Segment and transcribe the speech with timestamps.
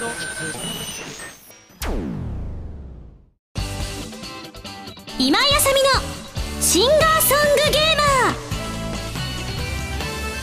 [0.00, 0.12] 今井
[5.54, 5.90] あさみの
[6.62, 8.36] シンガーソングゲーマー。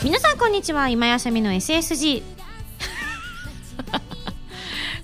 [0.04, 0.88] 皆さんこんにちは。
[0.88, 2.22] 今やさみの SSG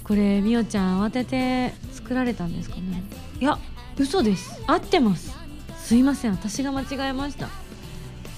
[0.04, 3.02] これみおちゃん慌てて作られたんですかね。
[3.40, 3.58] いや
[3.98, 4.62] 嘘です。
[4.68, 5.36] 合ってます。
[5.78, 6.30] すいません。
[6.30, 7.48] 私が間違えました。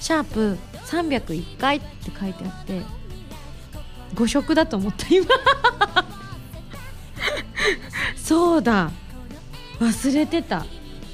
[0.01, 0.57] シャープ
[0.87, 1.87] 301回って
[2.19, 2.81] 書いてあって
[4.15, 5.09] 誤色だと思った。
[5.11, 5.27] 今
[8.27, 8.91] そうだ。
[9.79, 10.67] 忘れてた。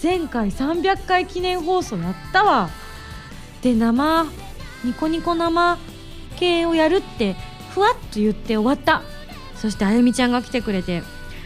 [0.03, 2.71] 前回300回記念放送やったわ。
[3.61, 4.25] で生
[4.83, 5.79] ニコニコ生
[6.39, 7.37] 系をやるって
[7.75, 9.03] ふわっと言って終わった。
[9.57, 11.03] そしてあゆみちゃんが来てくれて。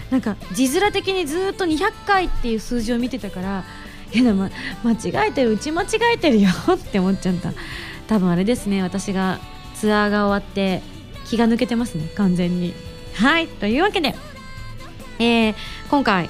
[0.08, 3.64] なんか字面的にずっと200回っていう数字を見てたから
[4.12, 4.50] いや、ま、
[4.84, 5.50] 間違えてる。
[5.50, 7.52] うち間違えてるよって思っちゃった。
[8.06, 8.84] 多分あれですね。
[8.84, 9.40] 私が
[9.74, 10.80] ツアーが終わって
[11.24, 12.08] 気が抜けてますね。
[12.14, 12.72] 完全に。
[13.14, 13.48] はい。
[13.48, 14.14] というわけで、
[15.18, 15.54] えー、
[15.90, 16.28] 今回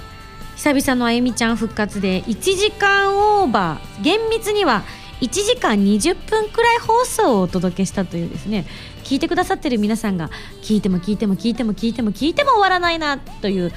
[0.56, 4.84] 久々のあゆみちゃん復活で1時間オーバー厳密には
[5.20, 8.66] 1時間20分くらい放送をお届けしたというですね
[9.04, 10.30] 聞いてくださってる皆さんが
[10.62, 13.72] 聞いても聞いても聞いても聞いても聞いても終わらないなという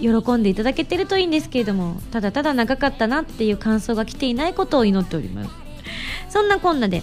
[0.00, 5.50] 喜んでいただけてるといいんですけれどもただただ長かったなっていう感想が来ていないことを祈っております。
[6.30, 7.02] そんなこんなで、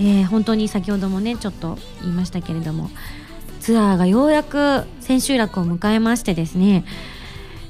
[0.00, 2.90] えー、本当に先ほどもねちょっと言いましたけれども
[3.68, 6.86] ツアーがようやく千秋楽を迎えましてですね、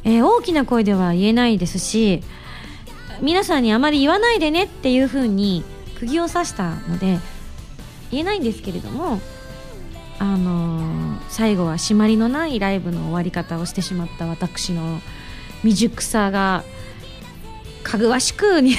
[0.04, 2.22] えー、大きな声では言えないですし
[3.20, 5.64] 皆さんにあまり言わないでねっていう風に
[5.98, 7.18] 釘を刺したので
[8.12, 9.18] 言えないんですけれども
[10.20, 15.00] あのー、最後は締まりのないライブの終わり方をしてしまった私の
[15.62, 16.62] 未熟さが
[17.82, 18.76] かぐわしくに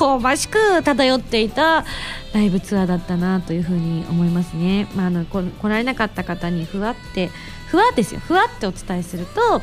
[0.00, 1.84] 香ばしく漂っていた
[2.32, 7.28] ライブツアーだったなというふうに思いますね、まあ、あの来られなかった方にふわって
[7.66, 8.20] ふわですよ。
[8.20, 9.60] ふわってお伝えすると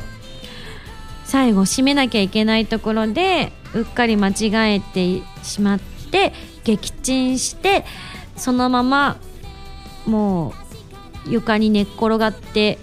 [1.24, 6.32] 最後締めなきゃいけないところでうっかり間違えてしまって
[6.64, 7.84] 撃沈して
[8.36, 9.16] そのまま
[10.06, 10.54] も
[11.26, 12.78] う床に寝っ転がって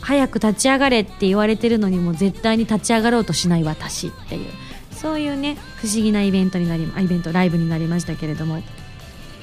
[0.00, 4.65] 早く立ち上がれって言われてるのにも絶対に立ち上がろうとしない私っていう。
[5.06, 8.60] そういうね不思議なイベントになりイベントライブになりましたけれども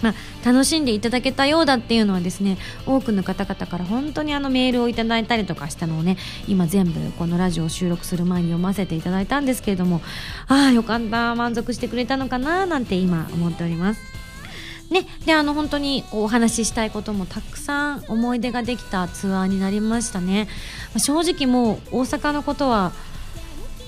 [0.01, 0.13] まあ、
[0.45, 10.01] 楽しんでいただけたようだっていうのはですね多くの方々から本当にあのメールをいただいたりとかしたのをね今全部このラジオを収録する前に読ませていただいたんですけれども
[10.49, 14.01] ああよかった満足してくれたのかななんて今思っております。
[14.89, 20.47] ね、であの本当にお話ししたいこともたくさん思い出ができたツアーになりましたね
[20.93, 22.91] ま正直もう大阪のことは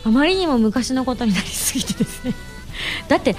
[0.06, 2.34] あまりにも昔のことになりすぎてですね。
[3.10, 3.36] だって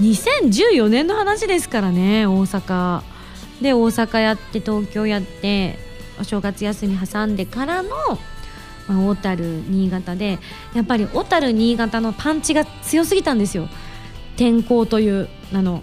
[0.00, 3.02] 2014年の話ですからね大阪。
[3.60, 5.78] で大阪やって東京やって
[6.18, 7.90] お正月休み挟んでからの、
[8.86, 10.38] まあ、小樽新潟で
[10.74, 13.68] やっぱり小樽新潟のパンチが強すぎたんですよ。
[14.36, 15.82] 天候というあの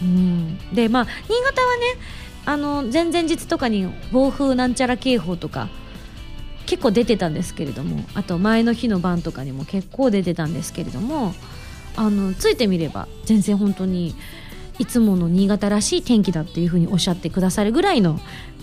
[0.00, 0.58] うん。
[0.72, 1.82] でまあ新潟はね
[2.46, 5.68] あの前々日とかに暴風なんちゃら警報とか
[6.74, 11.32] 結構出てたんですけれどもあと前の日の晩とかにも結構出てたんですけれども
[11.94, 14.16] あのついてみれば全然本当に
[14.80, 18.18] いつもの新潟らしい天気だっていうふうにおっしゃってくださるぐらいの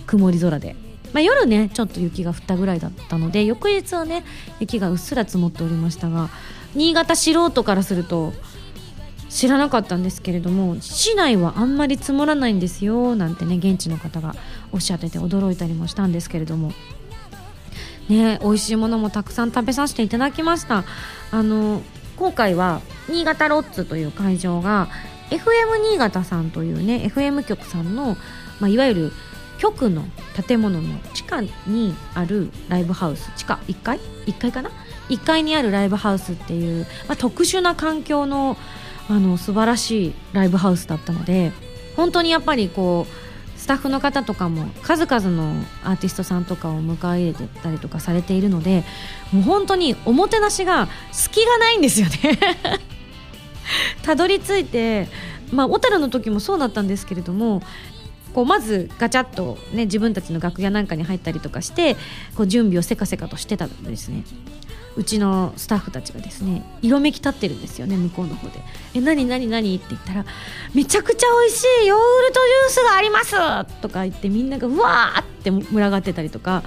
[0.06, 0.76] 曇り空で、
[1.14, 4.24] まあ、夜ねちょっと雪が降ったぐらいだったので翌日はね
[4.60, 6.28] 雪がうっすら積もっておりましたが
[6.74, 8.34] 新潟素人からすると
[9.30, 14.34] 知らなかったんですけれども市内はあんまり積もらないんですよなんてね現地の方が
[14.70, 16.72] おっしゃってて驚いたりもしたんですけれども
[18.08, 20.84] ね美味しいものもたくさん食べさせていただきました。
[21.30, 21.82] あの
[22.16, 24.88] 今回は新潟ロッツという会場が
[25.30, 28.16] FM 新潟さんというね FM 局さんの、
[28.60, 29.12] まあ、いわゆる
[29.58, 30.04] 局の
[30.46, 33.30] 建物の地下にあるライブハウス。
[33.36, 34.70] 地下？1階？1階かな
[35.08, 38.56] ？1階にあるライブハウスっていう、まあ、特殊な環境の
[39.08, 41.52] あの素晴らしいライブハウスだったので
[41.96, 43.31] 本当にやっぱりこう
[43.62, 45.52] スタッフの方とかも数々の
[45.84, 48.82] アーティストさんとかを迎え入れてたりとかされているので
[49.32, 52.40] もう本当におもてなしが隙がないんですよね。
[54.02, 55.06] たどり着いて
[55.52, 57.62] まあ小樽の時もそうだったんですけれども
[58.34, 61.94] こうまずガチャッと、ね、自分たちの楽屋なんかに入ったりとかして
[62.34, 64.24] こう準備をせかせかとしてたんですね。
[64.96, 68.60] うちのスタッフたちがですね色めき立ってるんですよね向こうの方で
[68.94, 70.24] 「え何何何?」って言ったら
[70.74, 72.40] 「めちゃくちゃ美味しいヨーグルト
[72.70, 73.34] ジュースがあります!」
[73.80, 76.62] とか言ってみんながうわーって群がってたりとか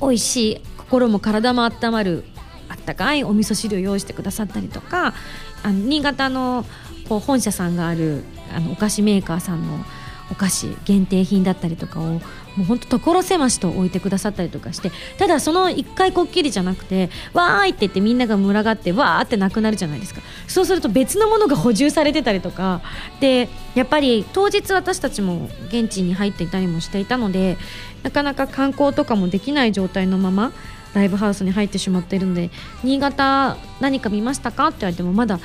[0.00, 2.24] 美味しい心も体も温まる
[2.68, 5.14] あったかいお味噌汁を用意してくださったりとか
[5.62, 6.64] あの新潟の
[7.08, 8.24] こう本社さんがある
[8.54, 9.84] あのお菓子メーカーさんの
[10.30, 12.20] お菓子限定品だったりとかを
[12.60, 20.20] もうほんと所狭しと置いてくださったりとかしてただその1回こっきりじゃなくてわーいって言ってみんなが群がってわーってなくなるじゃないですか。
[20.46, 22.82] そうすると別のものが補充されてたりとか。
[23.20, 27.56] でやっぱり当日私たちも現地に入っていたりもしていたので
[28.02, 30.52] なかなか観光とかもできない状態のまま
[30.92, 32.50] ライブハウスに入ってしまっているので
[32.82, 34.66] 新潟何か見ましたか？
[34.68, 35.38] って言われてもまだ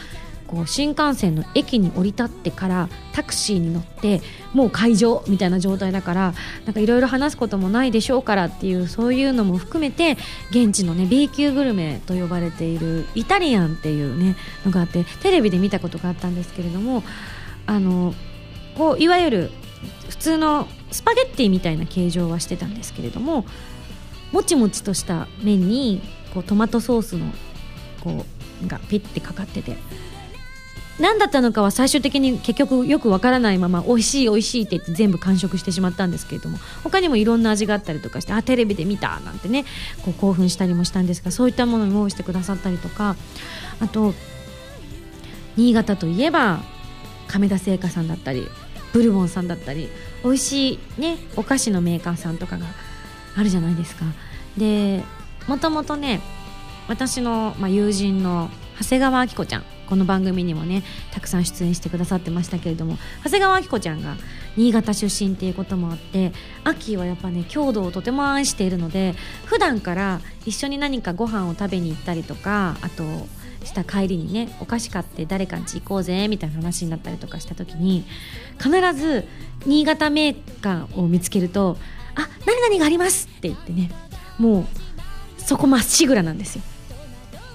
[0.48, 4.22] こう新幹線の駅に降り立ってからタクシーに乗って
[4.54, 6.34] もう会場みたいな状態だから
[6.66, 10.18] なんかいろいろ話すこともないでしょうからっていうそういうのも含めて
[10.52, 17.04] 現地のね B 級グルメと呼ばれているイタリアンっていうねのがあってテレビで見たことがあったんですけれども
[17.66, 18.14] あの
[18.78, 19.52] こういわゆる
[20.10, 23.46] 普通のスパゲッティみたいな形状はしてたんですけれども
[24.32, 26.02] もちもちとした麺に
[26.34, 27.26] こうトマトソースの
[28.02, 28.26] こ
[28.64, 29.78] うがピッてかかってて
[31.00, 39.66] 何だったのかは最終的に結局よくわからないまま美味しい美味しいって言って全部完食してしまったんですけれども他にもいろんな味があったりとかしてあテレビで見たなんてね
[40.04, 43.18] こう興奮したりもしたんですがそういったものを用意してくださったりとか
[43.82, 44.14] あと
[45.58, 46.62] 新潟といえば
[47.28, 48.48] 亀田製菓さんだったり
[48.94, 49.90] ブルボンさんだったり
[50.24, 52.68] 美味しいねお菓子のメーカーさんとかが
[53.36, 54.06] あるじゃないですか。
[54.58, 55.04] で
[55.48, 56.22] もともとね
[56.88, 58.50] 私の、まあ、友人の
[58.80, 64.16] 長谷川明子ちゃんこの番組にもねたくさん出演してくださってましたけれども長谷川明子ちゃんが
[64.56, 66.32] 新潟出身っていうこともあって
[66.64, 69.16] アッキーはやっぱね郷土をとても愛しているので
[69.46, 73.04] 普段から一緒に何かご飯を食べに行ったりとかあと
[73.66, 78.06] した帰りにねお菓子買って誰かんち行こうぜみたいな話になったりとかした時に
[78.60, 79.26] 必ず
[79.66, 81.78] 新潟メーカーを見つけると
[82.16, 83.92] 「あ何々があります」って言ってね
[84.38, 84.66] もう
[85.42, 86.64] そこまっしぐらなんですよ。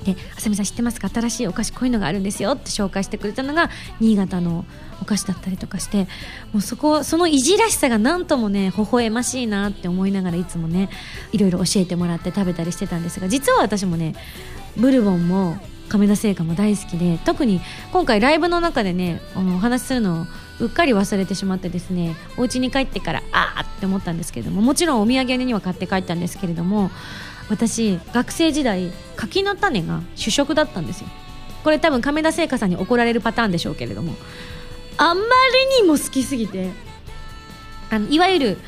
[0.05, 1.09] で「あさみさん知ってますか？
[1.09, 3.71] 新しいお菓子こういうのがあるんですよ」って紹介してくれたのが
[4.01, 4.65] 新潟の
[5.03, 6.09] お菓子だったりとかして
[6.53, 10.89] もうそこそのいじらしさが何ともね微笑ましいなって思いながらいつもね
[11.33, 14.15] いろいろ教えてもらって食べたりしてたんですが実は私もね
[14.77, 15.59] ブルボンも
[15.89, 17.61] 亀田製菓も大好きで特に
[17.93, 20.27] 今回ライブの中でねあのお話しするのを
[20.61, 26.93] うっかり忘れてしまってですねお家に帰ってからああって思ったんですけれどももちろんお土産には買って帰ったんですけれども
[27.51, 31.09] 私学生時代柿の種が主食だったんですよ。
[31.65, 34.15] これ多分亀田製菓さんに怒られるパターンでしょうけれども。
[34.97, 35.25] あんま
[35.79, 36.71] りにも好きすぎて。
[37.91, 38.59] あのいわゆる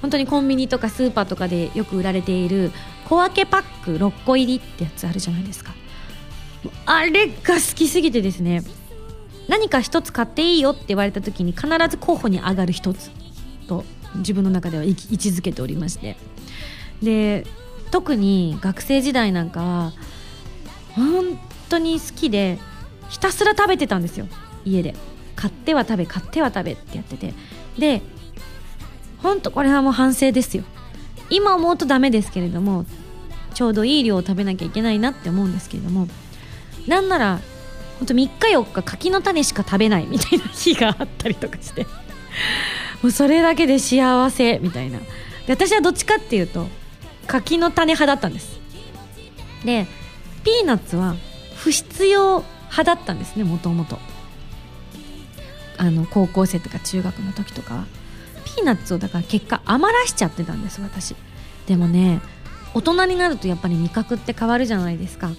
[0.00, 2.70] 本当にコンビニとかスーパーとかでよく売られている
[3.08, 5.74] 小分けパック6個入りってやつあるじゃないですか。
[6.86, 8.62] あれが好きすぎてですね。
[9.48, 13.10] 何か一つ買っていいよって言われた時に必ず候補に上がる一つ
[13.66, 13.84] と
[14.16, 16.16] 自分の中では位置づけておりまして。
[17.02, 17.44] で
[17.90, 19.92] 特に学生時代なんかは
[20.94, 21.38] 本
[21.68, 22.58] 当に好きで
[23.08, 24.26] ひたすら食べてたんですよ。
[24.64, 24.94] 家で。
[25.36, 27.32] 買っては食べ買っては食べってやってて。
[27.78, 28.02] で
[29.22, 30.64] 本当これはもう反省ですよ。
[31.30, 32.86] 今思うとダメですけれども
[33.54, 36.08] ちょうどいい量を食べなきゃいけないなって思うんですけれども
[36.86, 37.40] なんなら
[37.98, 41.86] ほんと3日4日柿の種しか食べないみたいな日があったりとかして。
[43.02, 44.98] もうそれだけで幸せみたいな。
[44.98, 45.04] で
[45.48, 46.66] 私はどっちかっていうと
[47.28, 48.58] 柿の種派だったんです。
[49.64, 49.86] で
[50.42, 51.14] ピーナッツは
[51.56, 53.98] 不必要派だったんですねもともと
[55.76, 57.84] あの高校生とか中学の時とかは。
[58.44, 61.14] ピーナッツをだから結果余らしちゃってたんです私。
[61.66, 62.20] でもね
[62.74, 65.30] 大人になるとやっぱり味覚って変わるじゃないですか。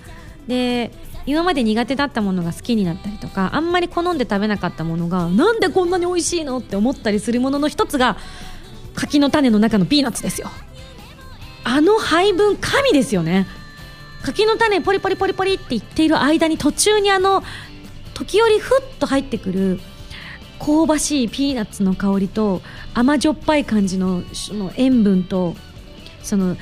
[0.48, 0.92] で
[1.26, 8.18] 今まで苦手だったものが好きになったりとかあんまり好んで食べなかったものがなんでこんなに美味しいのって思ったりするものの一つが
[8.96, 10.50] 柿の種の中のピーナッツですよ。
[11.64, 13.48] あの配分神ですよね。
[14.22, 17.44] 柿の種ポリポリポリポリって言っている間に途中にあの
[18.14, 19.80] 時折ふっと入ってくる
[20.60, 22.62] 香ばしいピーナッツの香りと
[22.94, 25.56] 甘じょっぱい感じのその塩分と
[26.22, 26.58] その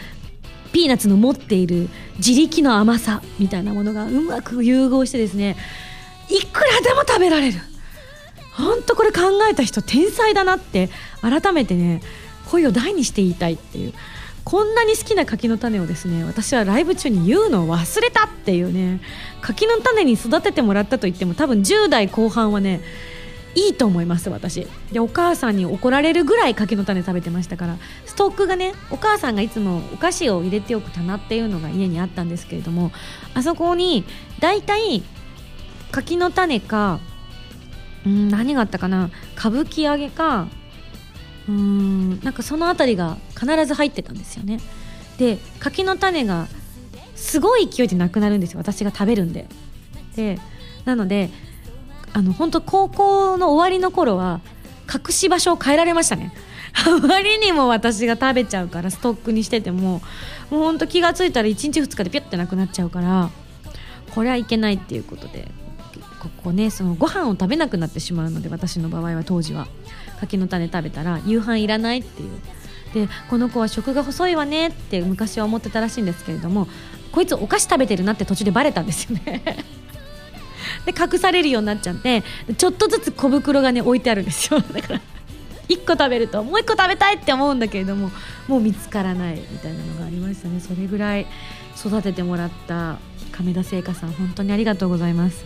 [0.71, 5.57] ピーナッツの持っている自力の甘さみたいなものがうまく融合してですね
[6.29, 7.59] いくらでも食べられる。
[8.53, 10.89] 本当これ考えた人天才だなって
[11.21, 12.01] 改めてね
[12.49, 13.93] 声を大にして言いたいっていう。
[14.47, 19.01] こんなに好きな柿の種をですね私はライブ中に言うのを忘れたっていうね
[19.41, 22.79] 柿の種に育ててもらったと言っても多分10代後半はね
[23.55, 24.65] いいと思います私。
[24.93, 27.75] でお母さんに怒られるぐらい柿の種食べてましたから
[28.05, 32.93] ストックがねお母さんがいつもお菓子を入れておく棚っていうのが家にあったんですけれども
[33.33, 34.05] あそこに
[34.39, 35.03] 大体
[35.91, 37.01] 柿の種か
[38.05, 40.47] うん何があったかな歌舞伎揚げか
[41.47, 44.59] うんなんかその辺りが必ず入ってたんですよね。
[45.17, 46.47] で柿の種が
[47.15, 49.47] すごい勢いでなくなるんですよ私が食べるんで。
[50.15, 50.39] で
[50.85, 51.29] なので
[52.13, 54.41] あの本当高校の終わりの頃は
[54.91, 56.33] 隠し場所を変えられましたね。
[56.85, 60.01] あまりにも私が食べちゃうからストックにしてても
[60.51, 63.31] もうほんと気が付いたら1日2日でピュッてなくなっちゃうから
[64.13, 65.49] これはいけないっていうことで
[66.19, 69.67] ここねそのご飯を食べなくなってしまうので私の場合は当時は。
[70.19, 72.39] 柿の種食べたら夕飯いらないっていう。
[72.93, 76.67] でこの子は食が細いわねって昔は思ってたらしいんですけれども
[77.11, 79.43] こいつお菓子食べてるなって途中でバレたんですよね。
[80.85, 82.23] で隠されるようになっちゃって
[82.57, 84.59] ちょっとずつ小袋がね置いてあるんですよ。
[84.73, 85.01] だから
[85.69, 88.11] 1個食べるともう1個食べたいって思うんだけれども
[88.47, 90.59] もう見つからないみたいなのがありましたね。
[90.59, 91.25] それぐらい
[91.77, 92.99] 育ててもらった
[93.31, 95.45] 亀田製菓さん本当にありがとうございます。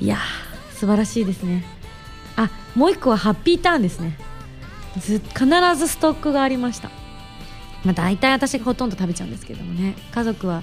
[0.00, 1.75] いやー素晴らしいですね。
[2.36, 4.18] あもう1個はハッピーターンですね。
[4.98, 6.90] ず必ずストックがありました。
[7.84, 9.94] まあ大体私がほとんど食べちゃうんですけどもね。
[10.12, 10.62] 家族は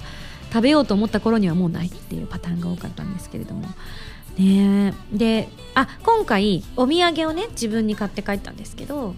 [0.52, 3.66] 食べようと思った頃にはもうないっていうパターンが多かったんですけれども。
[4.38, 9.14] ねであ今回お土産をね自分に買って帰ったんですけど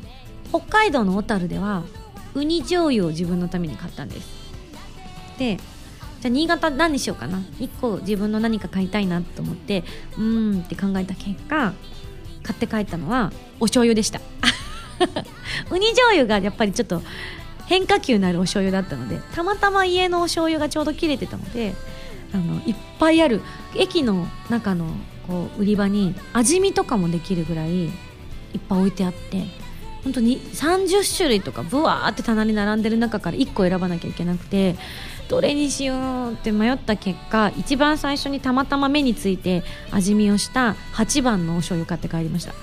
[0.50, 1.84] 北海道の小樽では
[2.34, 4.28] ウニ醤油を自分のために買ったんです。
[5.38, 7.38] でじゃあ新潟何にしようかな。
[7.58, 9.84] 1個自分の何か買いたいなと思って
[10.16, 11.72] うーんって考えた結果
[12.46, 14.20] 買って帰ったのはお醤油でした。
[15.70, 17.02] ウニ醤油がやっぱりちょっと
[17.66, 21.74] 変化球のあるお醤油だったのでたまたま家のお醤油がちょうど切れてたので
[22.32, 23.42] あのいっぱいある
[23.74, 24.86] 駅の中の
[25.26, 27.90] こう売り場に味見とかもできるぐらいいっ
[28.68, 29.44] ぱい置いてあって
[30.04, 34.76] 本当に30種類とかブワーって棚に並んでる中から1個選ばなきゃいけなくて
[35.28, 35.94] どれにしよ
[36.30, 42.54] うって迷った結果一番最初にたまたま目について味見をした8番のお醤油買って帰りました。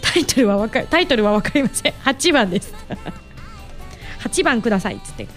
[0.00, 1.92] タイトルは分かタイトルは分かりません。
[2.04, 2.74] 8番です。
[4.20, 5.28] 8番くださいっつって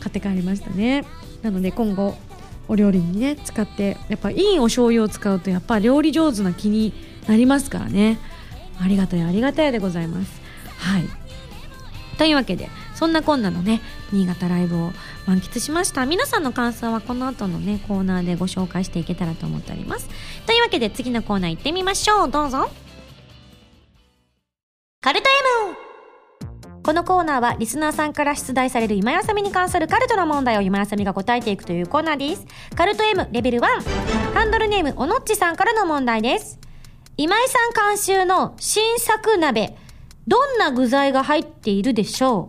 [0.00, 1.04] 買って帰りましたね。
[1.42, 2.16] なので今後
[2.68, 6.92] お料理にね使ってやっぱいいお醤油を使うとやっぱ料理上手な気に
[7.26, 8.18] なりますからね。
[8.80, 10.40] ありがたいありがたいでございます。
[10.78, 11.04] はい。
[12.16, 13.80] というわけでそんなこんなのね
[14.12, 14.92] 新潟ライブを
[15.26, 20.08] 満喫しました皆さんの感想はこの後のねコーナーでご紹介していけたらと思っております
[20.46, 22.70] というわけで次のコーナー行ってみましょうどうぞ
[25.00, 25.28] カルト
[25.68, 25.76] M
[26.82, 32.44] このコーナーはリスナーさんから出題される今やさみに関するカルトの問題を今やさみが答えていくというコーナーです。
[32.74, 34.34] カルト M レベル1。
[34.34, 36.58] ハンドルネームおのっちさんからの問題です。
[37.16, 39.76] 今井さん監修の新作鍋。
[40.26, 42.48] どんな具材が入っているでしょ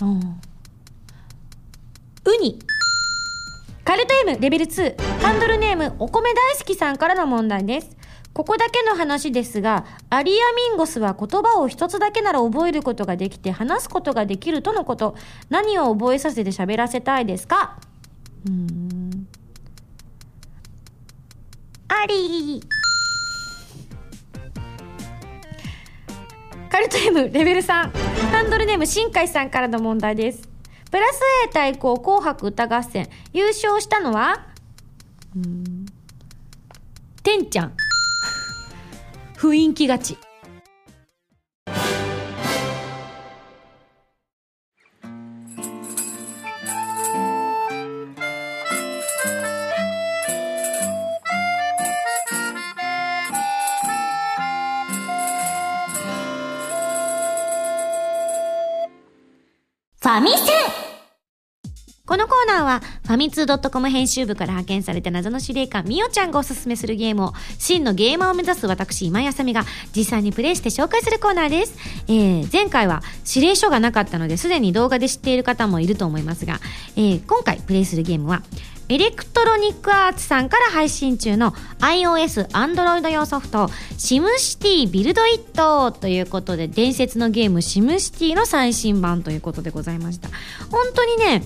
[0.00, 0.40] う、うん、
[2.24, 2.56] ウニ。
[3.84, 4.96] カルト M レベル2。
[5.20, 7.96] ハンドルネームお米大好きさんからの問題です。
[8.32, 15.16] ここだけの話ですが、アリアミンゴスは言葉を一つだけなら覚えることができて話すことができるとのこと。
[15.50, 17.78] 何を覚えさせて喋らせたいですか？
[18.46, 19.26] うーん。
[21.88, 22.62] アリ。
[26.70, 27.90] カルト M レベル3。
[28.30, 30.51] ハンドルネーム新海さんからの問題です。
[30.92, 33.08] プラス A 対抗紅白歌合戦。
[33.32, 34.46] 優勝したのは？
[35.34, 35.86] うん。
[37.22, 37.72] てんちゃん。
[39.38, 40.18] 雰囲気がち。
[60.02, 60.51] ファミセ
[62.12, 69.64] このコーナーは、ファミツー .com 編集部から派遣された謎の司令官、みおちゃんがおすすめするゲームを、真のゲーマーを目指す私、今井あさみが、
[69.96, 71.74] 実際にプレイして紹介するコーナーです。
[72.08, 76.60] えー、前回は指令書がなかったので、すでに動画で知っている方もいると思いますが、
[76.96, 78.42] えー、今回プレイするゲームは、
[78.90, 90.28] エレクトロニックアーツさんから配信中の iOS、Android 用ソフト、シムシティビルドイットということで、伝説のゲームシムシティの最新版ということでございました。
[90.70, 91.42] 本当にね、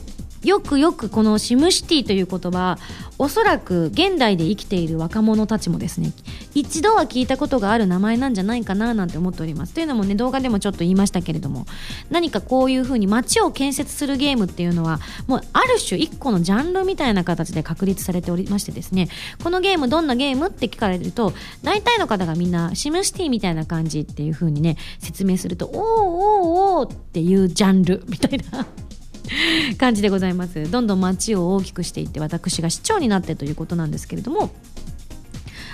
[0.46, 2.78] よくよくこのシムシティという言葉
[3.18, 6.12] おそらく現代で生きている若者たちもですね
[6.54, 9.74] 一度は聞いたことがある名前なんじゃないかななんて思っております。
[9.74, 11.66] というのもね動画でもちょっと言いましたけれども
[12.10, 19.08] 何かこういうふうに街を建設するゲームっていうのはもうある種一個のジャンルみたいな形で確立されておりましてですね
[19.42, 21.32] このゲームどんなゲームって聞かれると
[21.64, 28.85] 大体の方がみんなシムシティみたいな感じっていうふうにね説明するとおーおーおーっていうジャンルみたいな。
[29.78, 30.70] 感じでございます。
[30.70, 34.50] どんどん街を大きくしていって私が市長になってということなんですけれども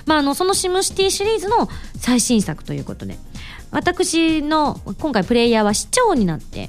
[0.07, 3.17] まあ、あのそのシムシティシリーズの最新作ということで
[3.71, 6.69] 私の今回プレイヤーは市長になって、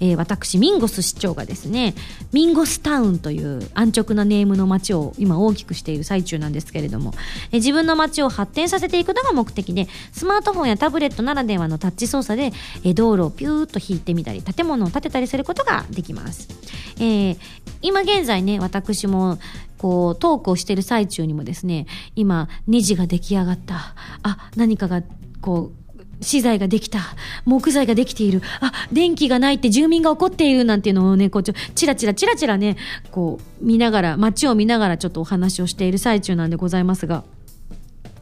[0.00, 1.94] えー私ミンゴス市長がですね
[2.32, 7.12] ミンゴスタウンという安直なネームの街を今大きくしている最中なんですけれども、
[7.50, 12.52] えー自分の街を発展させていくのが目的でスマートフォンやタブレットならではのタッチ操作で、
[12.84, 16.48] えー道路をピューッと引いてみたり建物を建てたりすることができます、
[16.96, 17.38] えー
[17.80, 19.38] 今現在ね私も
[19.76, 21.86] こうトークをしている最中にもですね
[22.16, 23.94] 今ネジが出来上がった。
[24.22, 25.02] あ何かが
[25.40, 25.87] こう
[26.20, 27.00] 資材ができた。
[27.44, 28.42] 木材ができている。
[28.60, 32.76] あ電気がないって住民が怒っているなんていうのをねこうちょチラチラチラチラね
[33.10, 37.24] こう見ながら街を見ながらちょっとお話をしている最中なんでございますが、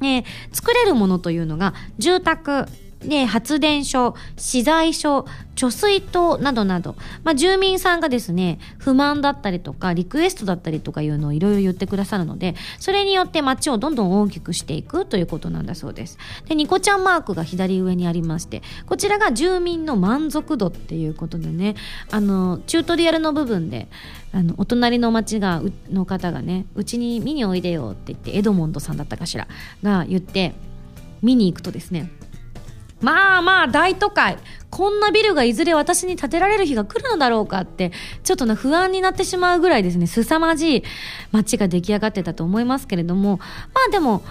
[0.00, 2.66] ね作れるものというのが住宅。
[3.08, 16.18] で発電所、資材所、貯水塔などなど、まあ、住民さんがですね、不満だったりとか、リクエストだったりとかいうのをいろいろ言ってくださるので、それによって街をどんどん大きくしていくということなんだそうです。
[16.48, 21.74] で、ニコちゃんマークが左上にありまして、こちらが住民の満足度っていうことでね、
[22.10, 23.88] あの、チュートリアルの部分で、
[24.32, 29.48] あのお隣の町がの方がねうちに見においでよって言ってエドモンドさんだったかしら
[29.82, 30.54] が言って
[31.22, 32.10] 見に行くとですね
[33.00, 34.38] まあまあ大都会。
[34.70, 37.92] こんなビルがいずれ私に建てられる日が来るのだろうかって
[38.24, 40.06] ちょっとね不安になってしまうぐらいですね。
[40.06, 40.84] 凄まじい
[41.32, 43.38] 街が出来上がってたと思いますけれども。
[43.72, 44.22] まあでも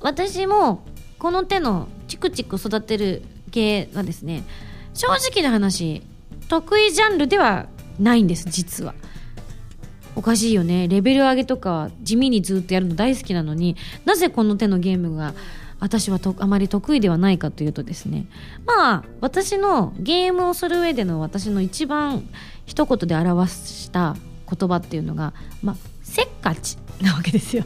[0.00, 0.84] 私も
[1.18, 4.44] この手のチクチク育てる系はですね
[4.94, 6.02] 正直な話
[6.48, 7.66] 得意ジャンルでは
[7.98, 8.94] ないんです実は。
[10.14, 10.88] おかしいよね。
[10.88, 13.76] レベル上げとか地味にずっとやるの大好きなのに
[14.06, 15.34] なぜこの手のゲームが
[15.78, 18.26] 私はとあまり得意ではないかというとですね
[18.64, 22.28] まあ私のゲームをする上での私の一番
[22.64, 24.16] 一言で表した
[24.50, 27.64] 言葉っていうのがまあせっかちなわけですよ。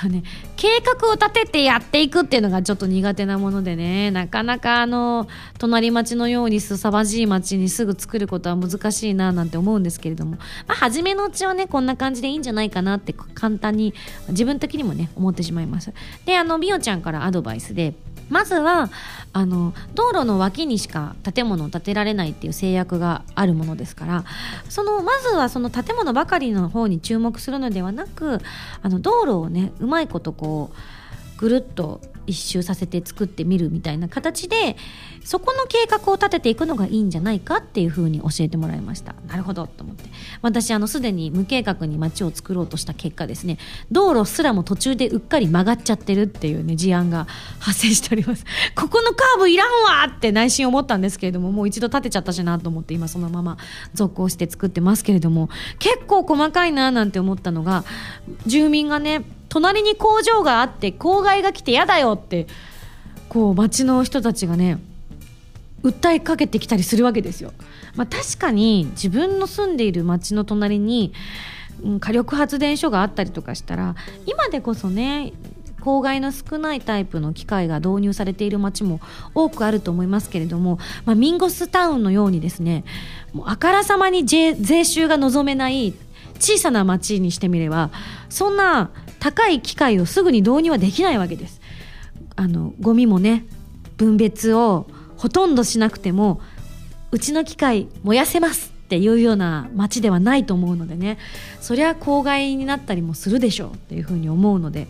[0.00, 0.22] あのね、
[0.56, 13.94] 計画を立ててやっていくっていうのがちょっと苦手なものでねなかなかあの隣町のようにすさまじい町にすぐ作ることは難しいななんて思うんですけれども、まあ、初めのうちはねこんな感じでいいんじゃないかなって簡単に
[14.28, 15.92] 自分的にもね思ってしまいます。
[16.24, 17.94] であのみおちゃんからアドバイスで
[18.28, 18.90] まずは
[19.32, 24.24] あの道路の脇にしか建物を建てられないっていう制約があるものですから
[24.68, 28.40] そのまずはその建物ばかりの方に注目するのではなく
[28.82, 34.76] あの道路をねうまいことこうぐるっと一周させて作ってみるみたいな形で
[35.24, 39.14] そこの計画を立てていくのがいいんじゃないかっていうふうに教えてもらいました。
[39.26, 39.66] なるほど。
[39.66, 40.04] と思って。
[40.42, 43.58] 私あのすでに無計画に街を作ろうとした結果ですね。
[43.90, 47.26] 道路すらも途中でうっかり曲がっちゃってるっていうね事案が
[47.58, 48.44] 発生しております。
[48.74, 53.58] ここのカーブいらんわって内心思ったんですけれどももう一度立てちゃったしなと思って今そのまま
[53.94, 57.84] 続行して作ってますけれども結構細かいななんて思ったのが
[58.46, 62.46] 住民がね隣に工場があって公害が来て嫌だよって
[63.28, 64.78] こう町の人たちがね
[65.82, 67.52] 訴えかけてきたりするわけですよ。
[67.94, 71.12] まあ、確かに自分の住んでいる町の隣に、
[72.00, 73.94] 火力発電所があったりとかしたら
[74.26, 75.32] 今でこそね
[75.80, 79.00] 公害の少ないタイプの機械が導入されている町も
[79.32, 82.84] 多くあると思いますけれども、まあ、ミンゴスタウンのようにですね
[83.32, 85.94] もうあからさまに税税収が望めない
[86.40, 87.90] 小さな町にしてみれば
[88.28, 91.60] そんな高い機械をすぐに導入はできないわけです。
[92.36, 93.44] あのゴミもね
[93.96, 96.40] 分別をほとんどしなくても
[97.10, 101.18] うちの機械燃やせますっていうような街ではないと思うのでね
[101.60, 104.86] そりゃ公害になったりもするでしょうっていうふうに思うので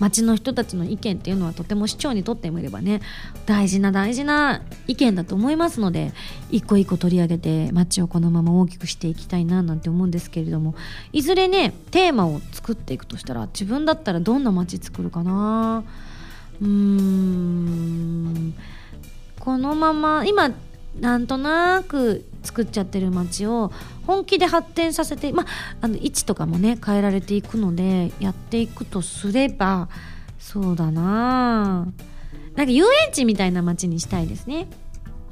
[0.00, 3.00] 町の人たちの意見っていうのはとても市長にとってみればね
[3.46, 6.12] 大事な大事な意見だと思いますので
[6.50, 10.74] 一個一個取り上げて町をこのまま大きくしていきたいななんて思うんですけれども
[11.12, 15.84] いずれねテーマを作っていくとしたら自分だったらどんな町作るかな？
[16.60, 18.54] うーん。
[19.38, 20.50] このまま今
[21.00, 23.72] なんとなく作っちゃってる街を
[24.06, 25.46] 本気で発展させて、ま
[25.80, 29.88] あ、の位置とかもね変えられていくのでやっていくとすれば
[30.38, 31.86] そうだな。
[32.54, 34.66] なんか遊園地みたいな街にしたいですね。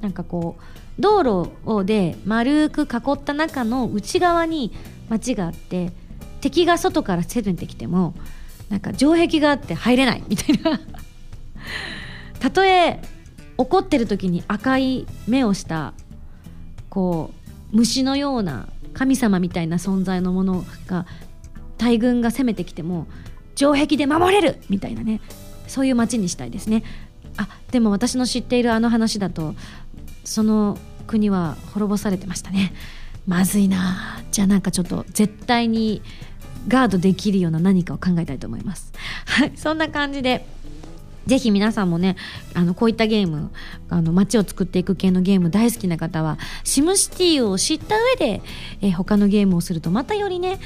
[0.00, 0.62] なんかこう
[1.00, 4.72] 道路をで丸く囲った中の内側に
[5.08, 5.92] 街があって
[6.40, 8.14] 敵が外から攻めてきても
[8.68, 10.80] なんか城壁があって入れないみたいな。
[12.38, 13.00] たとえ
[13.58, 15.92] 怒ってる時に赤い目をした
[16.88, 17.32] こ
[17.72, 21.06] う虫のような神様みたいな存在のものが
[21.76, 23.06] 大軍が攻めてきても
[23.54, 25.20] 城壁で守れるみたいなね。
[25.66, 26.82] そういう街にしたいですね。
[27.36, 29.54] あでも私の知っているあの話だと
[30.24, 32.72] その国は滅ぼされてましたね。
[33.26, 36.02] まずいなじゃあなんかちょっと絶対に
[36.66, 38.92] ガードできるような何かを考えたいと思います。
[39.26, 40.46] はいそんな感じで。
[41.28, 42.16] ぜひ皆さんもね
[42.54, 43.50] あのこういったゲーム
[43.90, 48.42] あの街を作っていく系のゲーム大好きな方はシムシティを知った上で、
[48.80, 50.58] え他のゲームをするとまたよりね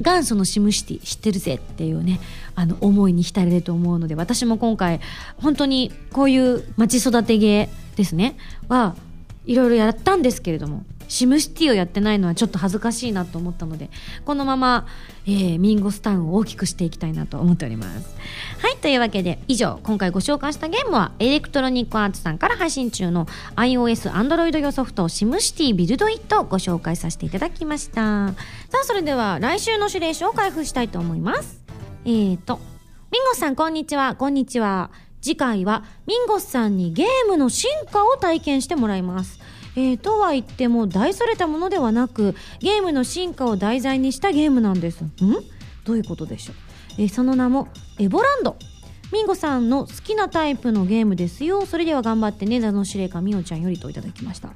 [0.00, 2.18] 元祖のシムシティ知ってるぜっていうね
[2.54, 5.00] あの思いに浸れると思うので私も今回
[5.36, 8.96] 本当にこういう街育てゲーですねは
[9.44, 13.90] いろいろやったんですけれどもシムシティをやってないのはちょっと恥ずかしいなと思ったので
[14.24, 14.86] このまま、
[15.26, 18.14] えーミンゴスタウンを大きくしていきたいなと思っております。
[18.60, 28.28] はいというわけで以上今回ご紹介したゲームはエレクトロニックアーツさんから配信中の iOS、Android 用ソフトシムシティビルドイットをご紹介させていただきました。
[28.28, 28.34] さ
[28.82, 31.60] あそれでは来週の指令書を開封したいと思います。
[32.04, 32.60] えーと
[33.12, 34.16] ミンゴスさんこんにちは。
[34.16, 34.90] こんにちは。
[35.22, 39.40] 次回はミンゴスさんにゲームの進化を体験してもらいます。
[39.76, 45.04] えー、とは言っても大それたものではなくゲームの進化を題材にしたゲームなんです。
[45.04, 45.10] ん？
[45.84, 46.56] どういうことでしょう、
[46.98, 48.56] えーその名もエボランド。
[49.12, 51.64] ミンゴさんの好きなタイプのゲームですよ。
[51.64, 54.48] それでは頑張ってね座の司令官みおちゃんよりといただきました。
[54.48, 54.54] ん？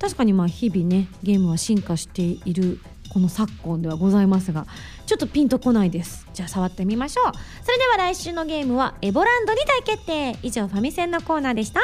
[0.00, 2.80] 確かにまあ日々ねゲームは進化している
[3.12, 4.66] この昨今ではございますが
[5.06, 6.26] ちょっとピンとこないです。
[6.32, 7.32] じゃあ触ってみましょう。
[7.62, 10.36] それでは来週のゲームはエボランドに大決定。
[10.42, 11.80] 以上ファミセンのコーナーでした。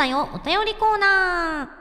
[0.00, 0.30] だよ。
[0.32, 1.79] お便りコーナー。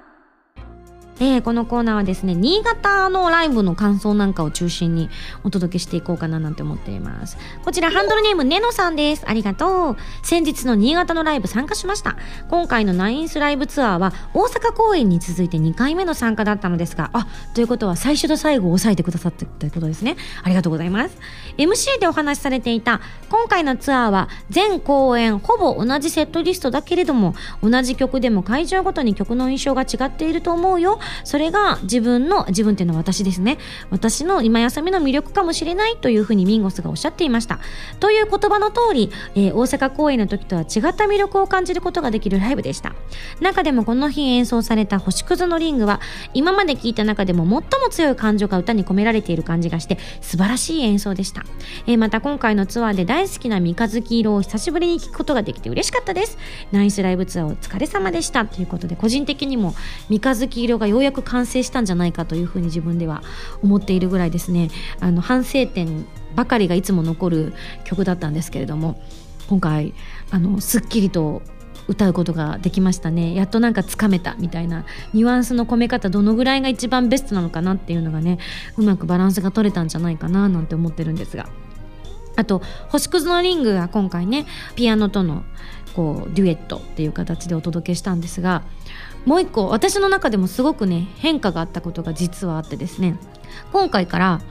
[1.21, 5.09] えーこのコーナーはですね、新潟のライブの感想なんかを中心に
[5.43, 7.37] お届けしていこうかななんて思っています。
[7.63, 9.23] こちらハンドルネームネノさんです。
[9.27, 9.97] ありがとう。
[10.23, 12.15] 先日の新潟のライブ参加しました。
[12.49, 20.15] 今回のナインスライブツアーは大阪公演に続いて2回目の参加だったのですが、あ、ということは最初と最後を抑えてくださってということですね。
[20.43, 21.17] ありがとうございます。
[21.57, 30.99] MC でお話しされていた、今回のツアーは全公演ほぼ同じセットリストだけれども、同じ曲でも会場ごとに曲の印象が違っていると思うよ。
[31.23, 33.57] それが自分の、自分っていうのは私ですね。
[33.89, 37.59] 私の今休みの魅力かもしれないというふうにミンゴスがおっしゃっていました。
[37.99, 42.93] という言葉の通り、えー大阪公演の時とは違った魅力を感じることができるライブでした。
[43.41, 45.99] 中でもこの日演奏された星屑のリングは、
[46.33, 51.43] 今まで聴いた中でも最も強い感情が歌に込められている感じがして、素晴らしい演奏でした。
[51.87, 56.37] えーまた今回のツアーで大好きな三日月色を久しぶりに聴くことができて嬉しかったです。
[56.71, 58.45] ナイスライブツアーお疲れ様でした。
[58.45, 59.75] ということで、個人的にも
[60.09, 63.23] 三日月色がようやく完成したんじゃないかというふうに自分では
[63.63, 69.01] 思っているぐらいですね、あの、反省点ばかりがいつも残る曲だったんですけれども、
[69.47, 69.93] 今回、
[70.31, 71.41] あの、すっきりと
[71.89, 73.33] 歌うことができましたね。
[73.33, 78.37] やっとなんかつかめたみたいなニュアンスの込め方どのぐらいが一番ベストなのかなっていうのがね
[78.77, 81.49] うまくバランスが取れたんじゃないかななんて思ってるんですが。
[82.35, 85.43] あと星屑のリングが今回ねピアノとの
[85.93, 88.63] こうデュエットっていう形でお届けしたんですが
[89.25, 93.19] もう一個私の中でもすごくね変化があったことが実はあってですね。
[93.71, 94.41] 今回から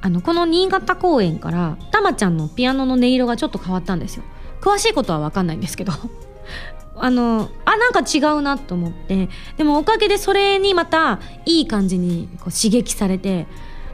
[0.00, 4.24] あのこの新潟公演からたまちゃんのピアノの音色がちょっと変わったんですよ。
[4.60, 5.92] 詳しいことは分かんないんですけど。
[6.96, 9.28] あのあなんか違うなと思って。
[9.56, 13.46] でもおかげでそれにまたいい感じにこう刺激されて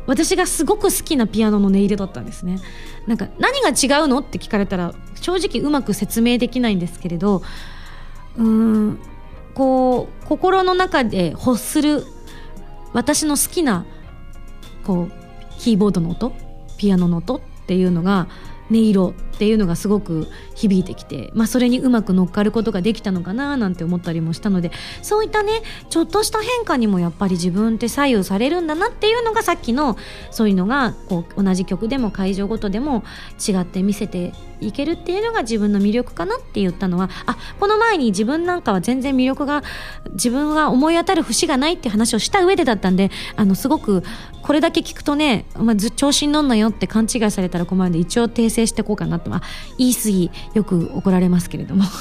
[0.07, 2.59] 私がすごく好きなピアノの音色だったんですね。
[3.07, 7.43] なんか何が違うのって聞かれたら正直うまく説明できないんですけれど
[8.37, 8.99] うーん
[9.61, 12.07] こう心の中で欲する
[12.95, 13.85] 私の好きな
[14.85, 15.13] こう
[15.59, 16.33] キーボードの音
[16.79, 18.27] ピアノの音っていうのが
[18.71, 29.97] 音色っていうのがすごく響いてきて、まあ、それにうまく乗っかることができたのかななんて思ったりもしたのでそういったねちょっとした変化にもやっぱり自分って左右されるんだなっていうのがさっきの
[30.31, 33.03] そういうのがこう同じ曲でも会場ごとでも
[33.49, 39.63] 違って見せていけるっていうのが自分の魅力かなって言ったのはあこの前に自分なんかは全然魅力が
[40.13, 44.03] 自分が思い当たる節がないって話をした上でだったんであのすごく
[44.43, 49.43] これだけ聞くとね、まあ、ず調子に乗んなよって勘違いされたら困るんで一応訂正していこうかなと、ま、
[49.79, 51.85] 言い過ぎよく怒られますけれども。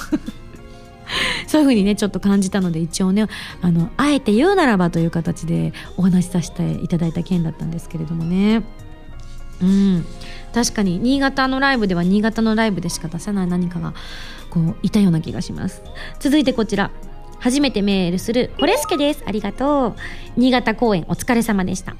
[1.48, 3.26] そういうふうにねちょっと感じたので一応ね
[3.63, 8.62] あのあえて言うならばという形でお話しさせていただいた件だったんですけれどもね。
[9.62, 10.06] うん。
[10.54, 13.94] 確かに新潟のライブでは新潟のライブでしか出せない何かが
[14.50, 15.84] こういたような気がします。
[16.20, 16.92] 続いてこちら。
[17.39, 19.24] 初めてメールするコレスケです。
[19.26, 19.96] ありがとう。
[20.36, 21.96] 新潟公演お疲れ様でした。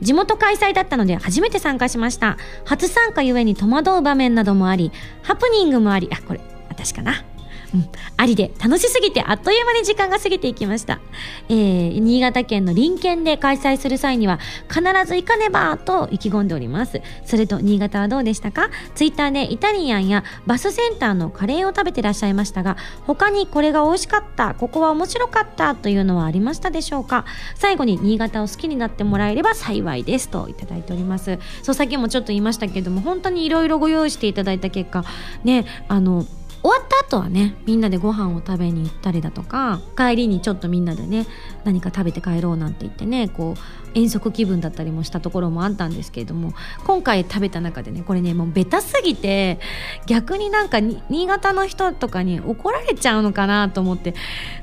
[0.00, 2.36] 地元開催だったので初めて参加しました。
[2.64, 7.24] 初参加ゆえに戸惑う場面などもありハプニングもありあこれ私かな。
[7.72, 11.00] うん、ありで楽しすぎてあっという間に時間が過ぎていきました、
[11.48, 17.00] えー、新潟県の林県で開催する際には必ず行かねばと意気込んでおります。
[17.24, 18.70] それと新潟はどうでしたか？
[18.94, 27.24] ツイッターでイタリアンやバスセンターのカレーを食べてらっしゃいましたが他にこれが美味しかったここは面白かったというのはありましたでしょうか？
[27.54, 30.28] 最後に新潟を好きになってもらえれば幸いです。
[30.28, 31.38] といただいております。
[31.62, 35.04] そうさっきもちょっと言いましたけれども本当にいろいろご用意していただいた結果
[35.44, 36.26] ねあの
[36.62, 41.26] 終わった後はねみんなでご飯を食べに行ったりだとか帰りにちょっとみんなでね
[41.64, 46.52] 何か食べて帰ろうなんて言ってねこう遠足気分だったりもしたところもあったんですけれども
[46.84, 49.58] 今回食べた中でねこれねもうベタすぎて
[50.06, 54.14] 逆になんか新潟の人とかに怒られちゃうのかなと思って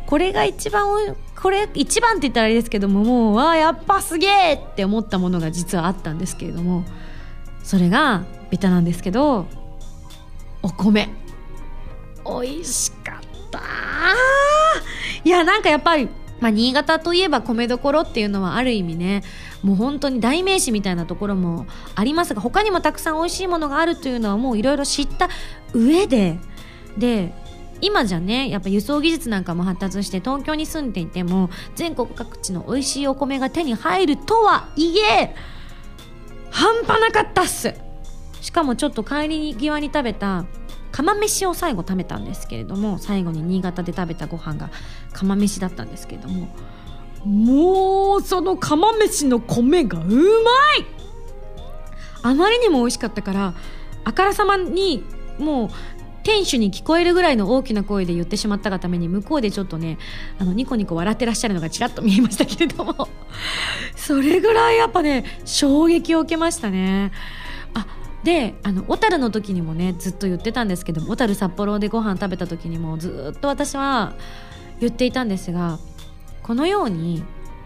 [0.06, 6.84] これが一番これ一番って言ったらあれですけどももうわあやっぱすげえって思ったものが実はあったんですけれども
[7.64, 9.48] それがベタなんですけど
[10.62, 11.27] お米。
[12.42, 13.62] 美味しかった。
[15.24, 16.10] いやなんかやっぱり
[16.40, 19.24] まあ、新潟といえば米どころっていうのはある意味ね
[19.64, 25.30] もう本当に代名詞みたいなところもありますが他にもたくさん美味しいものがあるというのはもういろいろ知った
[25.74, 26.38] 上で
[26.98, 27.34] で
[27.82, 35.36] 今じゃねやっぱ輸送技術なんかも発達して東京に住んでいても全国各地の美味しいお米が手に入るとはいえ
[36.50, 37.74] 半端なかったっす。
[38.42, 40.46] しかもちょっと帰り際に食べた
[40.92, 44.70] 釜飯を最後食べたんですけれども最後に新潟で食べたご飯が
[45.14, 46.48] 釜飯だったんですけれども
[47.26, 50.24] もうその釜飯の米がうまい！
[52.24, 53.54] あまりにも美味しかったから
[54.04, 55.04] あからさまに
[55.40, 55.70] もう
[56.24, 59.98] 店主に聞こえるぐらいの大きな声で言ってしまったがために向こうでちょっとね
[60.40, 63.08] あのニコニコ笑ってらっしゃるのがちらっと見えましたけれども
[63.96, 67.12] それぐらいやっぱね衝撃を受けましたね。
[67.74, 67.86] あ
[68.28, 74.16] であの小樽の時にもねずっと言ってたんですけど小樽札幌でご飯食べた時にもずっと私は
[74.82, 75.80] 言っていたんですが
[76.44, 77.24] このように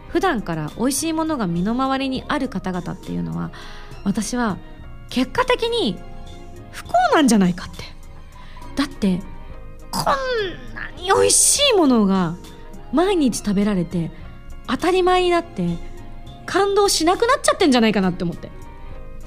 [0.10, 3.52] 普段から美味しいものが身の回りにある方々っていうのは
[4.04, 4.60] 私は
[5.10, 5.98] 結果的に
[6.70, 7.84] 不幸なんじゃないかって。
[8.76, 9.20] だって
[9.90, 10.06] こん
[10.76, 12.36] なに美味しいものが
[12.94, 14.12] 毎日食べられて
[14.68, 15.78] 当たり前になって
[16.46, 18.61] 感動しなくなっちゃってんじゃないかなって思って。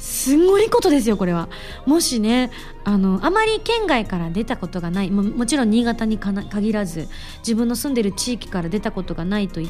[0.05, 1.49] すごいことですよこれは。
[1.87, 2.51] もしね
[2.85, 9.61] あのあまり県外から出たことがないももちろん新潟に限らず自分の住んでる地域から出たことがないと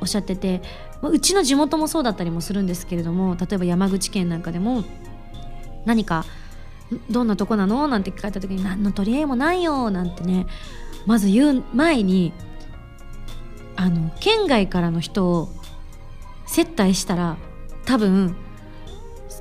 [0.00, 0.60] おっしゃってて
[1.02, 4.84] うちの地元もそうだったりもするんですけれども例えば山口県なんかでも
[5.86, 6.26] 何か
[7.10, 7.88] どんなとこなの？
[7.88, 10.46] なんて聞かれた時に何の取り合いもないよなんてね
[11.06, 12.34] まず言う前に
[13.74, 15.48] あの県外からの人を
[16.46, 17.38] 接待したら
[17.86, 18.36] 多分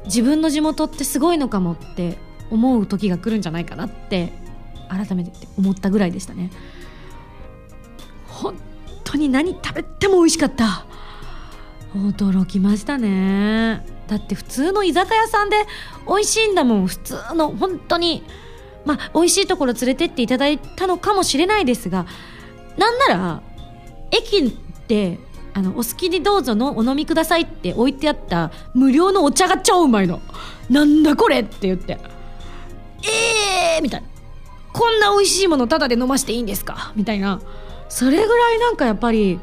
[0.05, 2.17] 自分の地元ってすごいのかもって
[2.49, 4.33] 思う時が来るんじゃないかなって
[4.89, 6.51] 改めて思ったぐらいでしたね。
[8.27, 8.55] 本
[9.03, 10.85] 当に何食べても美味しかった。
[11.95, 13.85] 驚きましたね。
[14.07, 15.55] だって普通の居酒屋さんで
[16.07, 16.87] 美味しいんだもん。
[16.87, 18.23] 普通の本当に
[18.85, 22.05] まあ美味しいところ連れてっていただいたのかもしれないですが
[22.77, 23.41] なんなら
[24.11, 24.55] 駅
[24.87, 25.19] で
[25.57, 30.21] あのお好きにどうぞのお飲みくださいって置いてあった無料のお茶が超うまいの。
[30.69, 31.97] なんだこれって言って。
[33.03, 34.07] えーみたいな。
[34.73, 36.91] こんな美味しいものタダで飲ましていいんですか？
[36.95, 37.41] みたいな。
[37.87, 39.39] それぐらいなんかやっぱり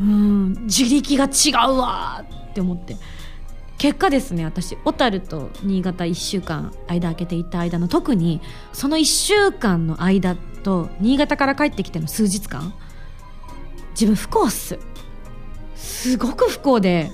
[0.00, 2.96] うん自力が違うわって思って。
[3.78, 8.40] 結果ですね私小樽と新潟1週間間空けていた間の特に
[8.72, 12.72] その1週間の間と新潟から帰ってきての数日間
[13.90, 14.78] 自分不幸っす
[15.86, 17.10] すごく不幸で。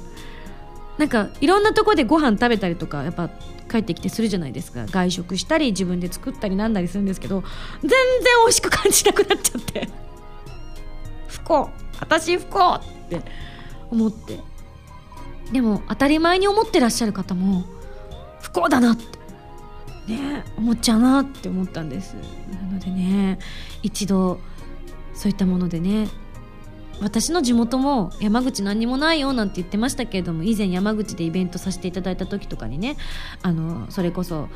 [0.98, 3.30] なんかいろんなとこでご飯食べたりとかやっぱ
[3.70, 4.86] 帰ってきてするじゃないですか。
[4.86, 7.42] 外食したり自分で作ったりなんだりするんですけど
[7.80, 7.98] 全然
[8.44, 9.88] 美味しく感じなくなっちゃって。
[11.28, 11.70] 不幸。
[12.00, 13.22] 私不幸って
[13.90, 14.40] 思って。
[15.52, 17.64] でも当たり前に思ってらっしゃる方も
[18.40, 19.04] 不幸だなって。
[20.08, 22.14] ね思っちゃうなって思ったんです。
[22.50, 23.38] なのでね
[23.82, 24.40] 一度
[25.14, 26.08] そういったものでね
[27.00, 32.96] 私の地元も山口何にもないよなんて言ってましたけれども以前山口でイベントさせていただいた時とかにね
[33.42, 34.48] あのそれこそ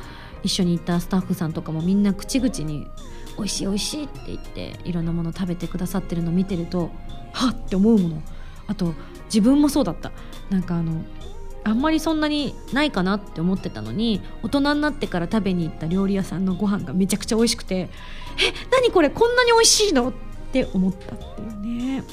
[0.43, 2.87] 一緒に行ったスタッフさんとかもみんな口々に
[3.37, 6.91] 「美味しい美味しい」って言っていろんなもの食べてくださってるのを見てると
[7.33, 8.21] はっって思うもの。
[8.67, 8.93] あと
[9.25, 10.11] 自分もそうだった。
[10.49, 11.03] なんかあの
[11.63, 17.89] あんまりそんなにないかなって思ってたのに大人になってから食べに行った料理屋さんのご飯がめちゃくちゃ美味しくてえ
[18.71, 20.09] 何これこんなに美味しいの？
[20.09, 20.13] っ
[20.53, 22.03] て思ったっていうね。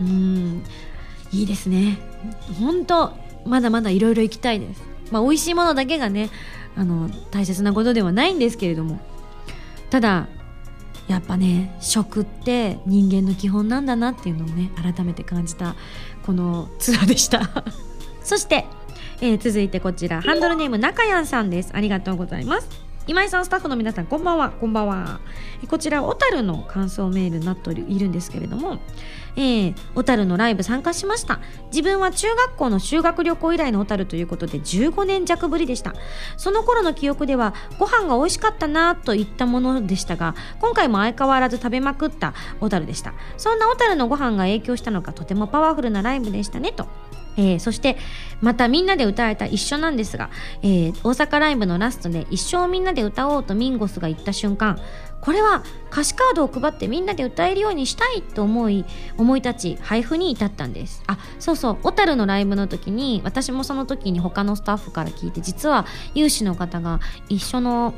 [0.00, 0.62] うん。
[1.32, 1.98] いいですね。
[2.58, 3.12] 本当
[3.44, 4.82] まだまだいろいろ行きたいです。
[5.10, 6.30] まあ美味しいものだけがね
[6.76, 9.00] あの大切なことではないんですけれども。
[9.90, 10.28] ただ
[11.08, 15.76] やっぱね食って人間の基本なんだなっていうのをね改めて感じた
[16.24, 17.50] このツアーでした。
[18.22, 18.66] そして、
[19.20, 20.20] えー続いてこちら。
[20.20, 21.70] ハンドルネーム中やんさんです。
[21.72, 22.85] ありがとうございます。
[23.08, 24.50] 今井さんスタッフの皆さんこんばんは。
[24.50, 25.20] こんばんは。
[25.68, 28.78] こちら小樽の感想メールになっているんですけれども
[29.36, 31.38] えー小樽のライブ参加しました。
[31.68, 35.94] 自分は中学校の修学旅行以来の小樽ということで15年弱ぶりでした。
[36.36, 43.14] その頃の記憶ではご飯が美味しかったなといったものでしたが今回も相変わらず食べまくった小樽でした。
[43.36, 46.88] そんな小樽のご飯が影響したのかとてもパワフルなライブでしたねと。
[47.36, 47.96] えーそして
[48.40, 50.30] またみんなで歌えた一緒なんですが、
[50.62, 54.78] えー大阪ライブのラストで一生みんなで歌おうとミンゴスが言った瞬間
[55.20, 58.84] これは歌詞カードを配ってみんなで歌えるようにしたいと思い
[59.16, 61.02] 思い立ち配布に至ったんです。
[61.06, 67.94] あそうそう小樽のライブの時に私もその時に他のスタッフから聞いて実は有志の方が一緒の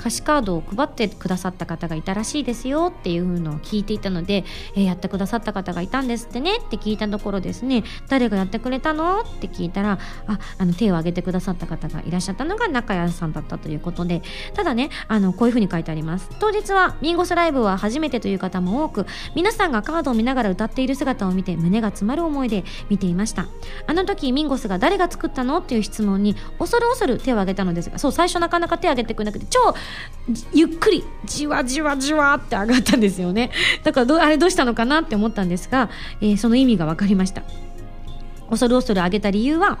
[0.00, 7.84] 歌詞カードを配ってくださった方がいたらしいですよっていうのを聞いていたので、えーやってくださった方がいたんですってねって聞いたところですね。
[8.08, 9.20] 誰がやってくれたの？
[9.20, 14.22] って聞いたらああの手を挙げてくださった方がいらっしゃったのが中谷さんだったということで
[14.54, 16.30] ただねあのこういうふうに書いてあります。
[16.40, 23.48] 当日はミンゴスライブは初めてという方も多く皆さんがカードを見ながら歌っている姿を見て胸が詰まる思いで見ていました。
[23.86, 25.58] あの時ミンゴスが誰が作ったの？
[25.58, 29.74] っていう質問に恐る恐る手を挙げたのですがそう最初なかなか手を挙げてくれなくて超
[30.52, 33.50] ゆっくりじわじわじわって上がったんですよね。
[33.82, 37.42] だからどうあれどうしたのかなって思ったんですが、えーその意味が分かりました。
[38.50, 39.78] 恐る恐る上げた理由は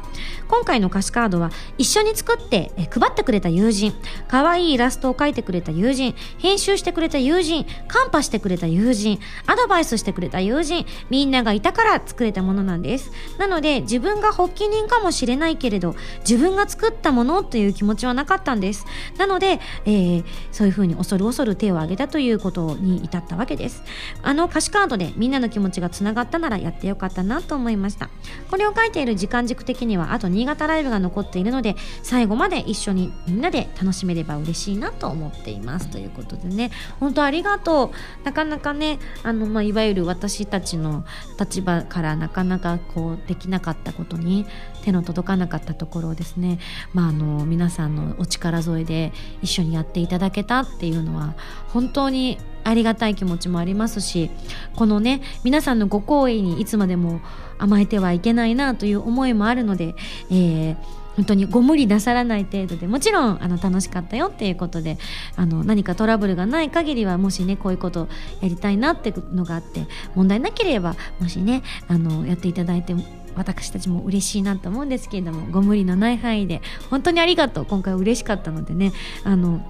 [0.48, 3.94] 今回の歌詞カードは一緒に作って配ってくれた友人
[4.28, 13.10] 可愛いイラストを描いてくれた友人編集してくれた友人カンパしてくれた友人アドバイスしてくれた友人みんながいたから作れたものなんです。
[13.38, 18.86] なので自分が発起人かもしれないけれど自分が作ったものという気持ちはなかったんです。
[19.18, 23.82] なので、えーそういうふうに恐る恐る手を挙げたということに至ったわけです。
[24.22, 28.10] あの歌詞カードでみんなの気持ちがつながったならやってよかったなと思いました。
[28.50, 36.70] これれを書いている時間軸的にはあと新潟ライブが残っているので最後まで一緒にみんなで楽しめれば嬉しいなと思っていますということでね
[37.00, 37.92] 本当ありがと
[38.22, 41.04] うなかなかねあの、まあ、いわゆる私たちの
[41.38, 44.46] 立場からなかなかこうできなかったことに
[44.82, 46.58] 手の届かなかったところをですね、
[46.94, 51.34] まあ、あの皆さんのお力添えで一緒にやっていただけたっていうのは
[51.68, 54.30] 本当にありがたい気持ちもありますし
[54.76, 57.20] このね皆さんのご好意にいつまでも
[57.58, 59.94] 甘えてはいけないなという思いもあるので、
[60.30, 60.76] えー
[61.16, 64.96] 本当にご無理なさらない程度でもちろんあの楽しかったよっていうことで
[65.36, 68.08] あの何かトラブルがない限りはもしねこういうこと
[68.40, 72.94] やりたいなっていうのがあって問題なければもしねあのやっていただいて
[73.36, 77.66] 私たちも嬉しいなと思うんですけれどもご無理のない範囲で本当にありがとう。
[77.66, 78.92] 今回嬉しかったのでね
[79.24, 79.60] あの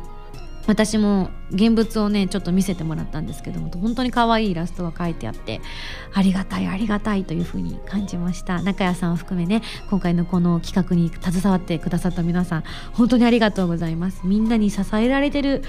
[0.67, 5.61] 私も現物をねちょっと見せてもらったんですけども本当に可愛いイラストが描いてあって
[6.15, 8.63] ありがたいありがたいというふうに感じました。
[8.63, 14.21] 中谷さんを含めね今回のこの企画に携わってくださった皆さん本当にありがとうございます。
[14.25, 15.65] みんなに支えられてる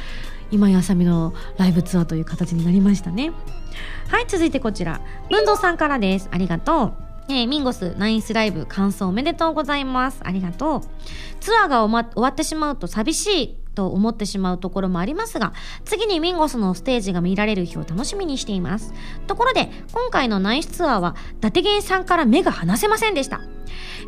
[0.52, 3.32] 今井あさみのライブツアーという形になりましたね。
[4.10, 5.02] はい続いてこちら。
[5.30, 6.28] 文蔵さんからです。
[6.32, 6.94] ありがとう。
[7.30, 10.20] えーミンゴスナインスライブ感想おめでとうございます。
[10.24, 10.82] ありがとう。
[11.40, 13.58] ツアーが,、終わってしまうと寂しい。
[13.74, 15.54] と思ってしまうところもありますが
[15.86, 18.94] 次にミンゴスのステージが見られる日を楽しみにしています。
[19.28, 23.42] ところで今回のナイスツアーは伊達源さんから目が離せませんでした。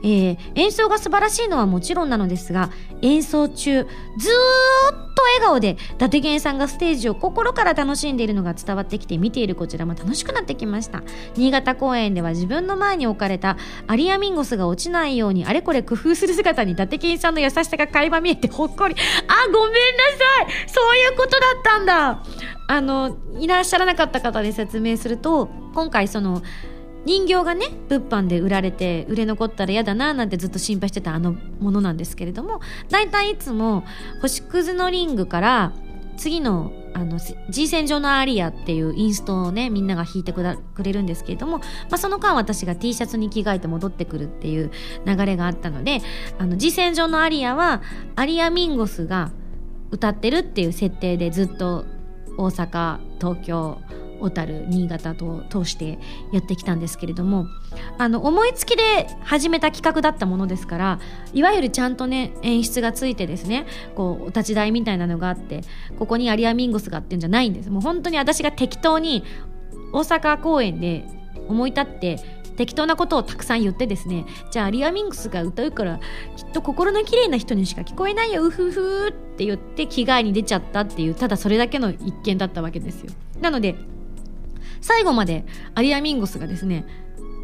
[0.03, 2.69] えー演奏が素晴らしいのはもちろんなのですが
[3.01, 3.85] 演奏中
[4.17, 11.01] ずーっと笑顔で伊達源さんがステージを心から楽しんでいるのが伝わってきて見ているこちらも楽しくなってきました。
[11.35, 18.95] 新潟公演では自分の前に置かれたアリアミンゴスが落ちないようにあれこれ工夫する姿に伊達源さんの優しさが垣間見えてほっこり。
[19.27, 20.03] あごめんな
[20.47, 20.69] さい。
[20.69, 22.23] そういうことだったんだ。
[22.67, 26.41] あのいらっしゃらなかった方で説明すると今回その
[27.05, 33.83] 人形がね物販で売られて売れ残ったら嫌だななんてずっと心配してたあのものなんですけれども大体いつも
[34.21, 35.73] 星屑のリングから
[36.15, 37.17] 次のあの
[37.49, 40.43] G 戦場のアリアっていうインストをねみんなが弾いてく
[40.83, 44.71] れるんですけれども、まあ、その間私が T シャツに着替えて戻ってくるっていう
[45.07, 46.01] 流れがあったので
[46.37, 47.81] あの G 戦場のアリアは
[48.15, 49.31] アリアミンゴスが
[49.93, 51.85] 歌ってるっていう設定でずっと
[52.37, 53.79] 大阪東京
[54.19, 55.99] 小樽新潟と通して
[56.31, 57.45] やってきたんですけれども
[57.97, 60.99] あの思いつきで始めた企画だったものですから
[61.33, 65.61] いわゆるちゃんとね演出がついてですねこうお立ち台みたいなのがあって
[65.99, 67.69] ここにアリアミンゴスがあってんじゃないんです。
[67.69, 69.23] もう本当に私が適当に
[69.91, 71.05] 大阪公演で
[71.47, 72.19] 思い立って
[72.55, 75.99] 適当なことをたくさん言ってですねじゃあアリアミンゴスが歌うから
[76.35, 83.11] きっと心の綺麗な人にしか聞こえないようふふって言って着替えに出ちゃったっていうただそれだけの一件だったわけですよ。
[83.41, 83.75] なので
[84.81, 85.45] 最後まで
[85.75, 86.85] アリアミンゴスがですね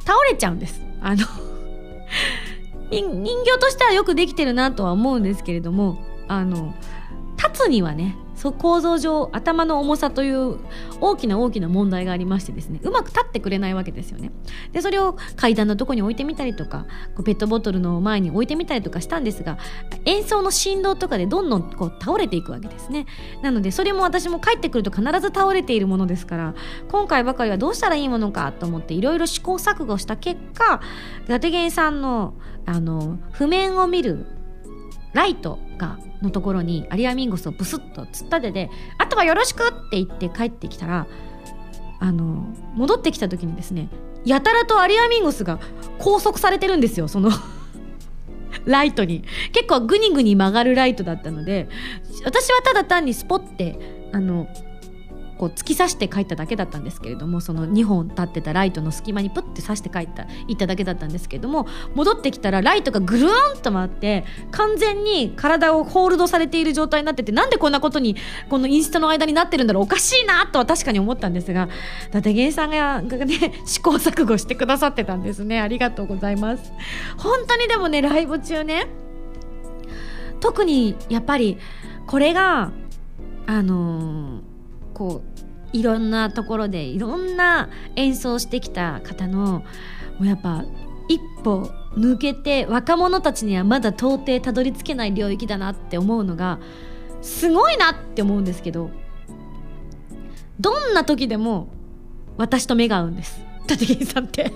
[0.05, 0.82] 倒れちゃうんです。
[1.01, 1.26] あの
[2.91, 6.74] 人形としてはよくできてるなとは思うんですけれどもあの
[7.38, 8.16] 立つにはね
[8.58, 10.58] 構造上頭の重さという
[11.02, 14.32] 大きな大きな問題がありましてですねうまく立ってくれないわけですよね。
[14.72, 16.86] でそれを階段のとこに置いてみたりとか
[17.16, 19.58] こうペットボトルの前に置いてみたりとかしたんですが
[20.06, 23.06] 演奏の振動とかでどんどんこう倒れていくわけですね。
[23.42, 26.56] なのでそれも私も帰ってくると必ず倒れているものですから
[26.90, 30.82] 今回ばかりはどうしたらいいものかと思っていろいろ試行錯誤した結果
[31.26, 32.34] 伊達源さんの
[32.66, 34.39] あの譜面を見る
[35.14, 41.07] ライトがのところにアリアミンゴスをブスッと突っ立てて「あとはよろしく!」って言って帰ってきたら
[41.99, 42.45] あの
[42.76, 43.89] 戻ってきた時にですね
[44.26, 45.60] やたらとアリアミンゴスが
[45.97, 47.32] 拘束されてるんですよその
[48.66, 51.70] ライトに結構グニグニ曲がるライトだったので
[52.26, 54.47] 私はただ単にスポッてあの
[55.40, 61.66] こう突き刺して帰っただけだったんですけれどもその2本立ってたライトの隙間にプッて刺して帰った行っただけだったんですけれども
[61.96, 68.18] 戻ってきたらライトがぐるーんと回って完全に体をホールドされている状態になっててなんでこんなことに
[68.50, 71.70] このインスタの間になってるんだろうおかしいなとは確かに思ったんですが
[72.10, 75.62] 伊達源さんがね試行錯誤してくださってたんですね。
[75.62, 76.74] ありがとうございます。
[77.18, 78.88] 本当にでもねライブ中ね
[80.42, 81.58] 特にやっぱり
[82.08, 82.72] これが
[83.48, 84.50] あのー
[85.00, 85.29] こう
[85.74, 89.64] いろんなところでいろんな演奏してきた方の
[90.18, 90.66] もうやっぱ
[91.08, 96.60] 一歩抜けて若者たちにはまだ到底たどり着けない領域だなって思うのが
[97.22, 98.92] すごいなって思うんですけど
[100.60, 101.70] どんな時でも
[102.38, 103.42] 私と目が合うんです。
[103.68, 104.52] 立木さんって。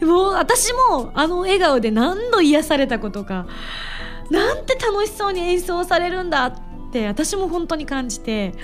[0.00, 3.46] もう私もあの笑顔で何度癒されたことか
[4.30, 6.54] なんて楽しそうに演奏されるんだっ
[6.92, 8.54] て私も本当に感じて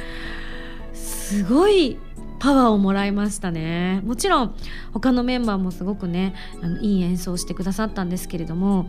[1.03, 1.99] すごい
[2.39, 4.01] パワーをもらいましたね。
[4.05, 4.55] もちろん
[4.93, 8.89] 他のメンバーもすごくねあのいい演奏してくださったんですけれども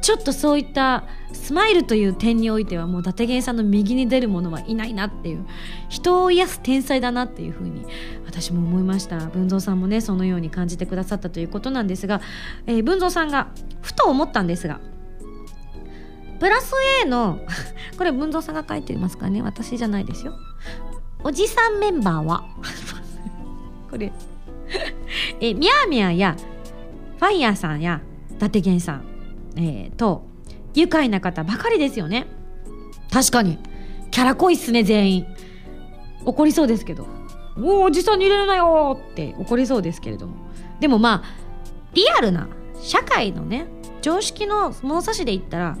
[0.00, 5.46] ちょっとそういったスマイルという点においてはもう伊達源さんの右に出る者はいないなっていう
[5.88, 7.86] 人を癒す天才だなっていうふうに
[8.26, 9.18] 私も思いました。
[9.26, 12.20] 文蔵さんもねそのように感じてくださったということなんですが、
[12.66, 13.48] えー、文蔵さんが
[13.80, 14.80] ふと思ったんですが
[16.40, 16.72] プラス
[17.04, 17.38] A の
[17.96, 19.40] これ文蔵さんが書いてますかね？
[19.40, 20.34] 私じゃないですよ。
[21.24, 22.44] おじさんメンバーは？
[23.90, 24.12] これ。
[25.40, 26.36] えみやみやや
[27.18, 28.00] ファイヤーさんや
[28.30, 29.04] 伊達源さん、
[29.56, 30.24] えー、と
[30.74, 32.26] 愉快な方ばかりですよね。
[33.10, 33.58] 確かに。
[34.10, 35.26] キャラ濃いっすね全員。
[36.24, 37.06] 怒りそうですけど
[37.56, 40.34] 「もうおじさんに入れるなよ!」って怒りそうですけれども。
[40.80, 41.42] でもまあ
[41.94, 42.48] リアルな
[42.80, 43.66] 社会のね
[44.00, 45.76] 常識の物差しで言ったら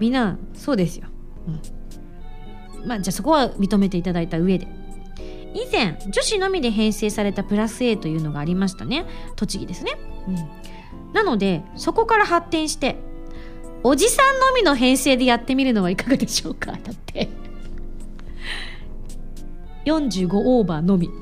[0.00, 1.06] みんなそうですよ、
[1.46, 1.60] うん、
[2.86, 4.68] まあ、じゃあそこは認めていただいた上で。
[5.54, 9.06] 以前女子のみで編成されたプラス A というのがありましたね。
[9.36, 9.92] 栃木ですね、
[10.28, 12.96] うん、なのでそこから発展して
[13.82, 16.72] おじさんのみの編成でやってみるのはいかがでしょうか？
[16.84, 17.28] だって。
[19.86, 21.08] 45オーバーのみ。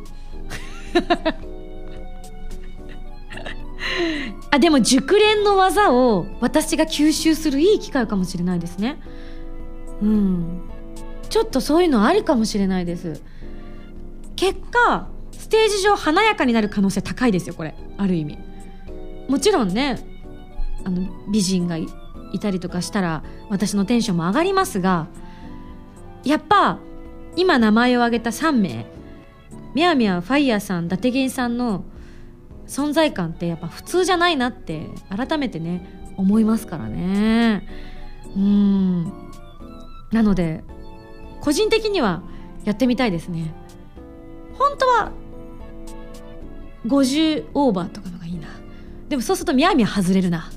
[4.50, 8.98] あでも熟練の技を私が吸収するいい機会かもしれないですね。
[10.00, 10.62] うん。
[11.28, 13.22] ちょっとそういうのありかもしれないです。
[14.36, 17.74] 結果ステージ上華やかになる可能性高いですよこれ。
[17.98, 18.38] ある意味。
[19.28, 19.98] もちろんね
[20.84, 21.88] あの美人がい
[22.40, 25.08] たりとかしたら私のテンションも上がりますが
[26.24, 26.78] やっぱ
[27.36, 28.86] 今名前を挙げた3名
[29.74, 31.84] みやみやファイヤーさん伊達源さんの
[32.66, 37.66] 存在感ってやっぱ普通じゃないなって改めてね思いますからね。
[38.36, 39.04] うん。
[40.12, 40.62] なので
[41.44, 42.22] 個人的には
[42.64, 43.52] やってみたいですね。
[44.58, 45.12] 本当は
[46.86, 48.48] 50オーバーとかのがいいな。
[49.10, 50.50] でもそうするとみやみや外れるな。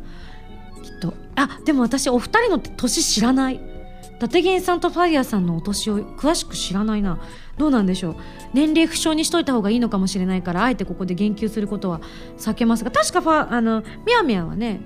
[0.82, 1.14] きっと。
[1.36, 3.56] あでも私お二人の年知らない。
[3.56, 7.20] 伊達源さんとファイヤーさんのお年を詳しく知らないな。
[7.58, 8.16] どうなんでしょう。
[8.54, 12.00] 年齢不詳にしといた方がいいのかもしれないからあえてここで言及することは
[12.38, 12.92] 避けますが。
[12.92, 14.80] 確かファあのみやみやはね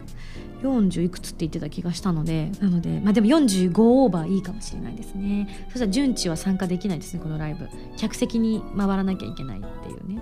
[0.61, 5.65] 40いくつって言ってた気がしたのでなのでまあでも45オーバーいいかもしれないですね。
[5.69, 7.67] そしたら順次は参加できないですねこのライブ。
[7.97, 10.21] 客席に回らなきゃいけないっていうね。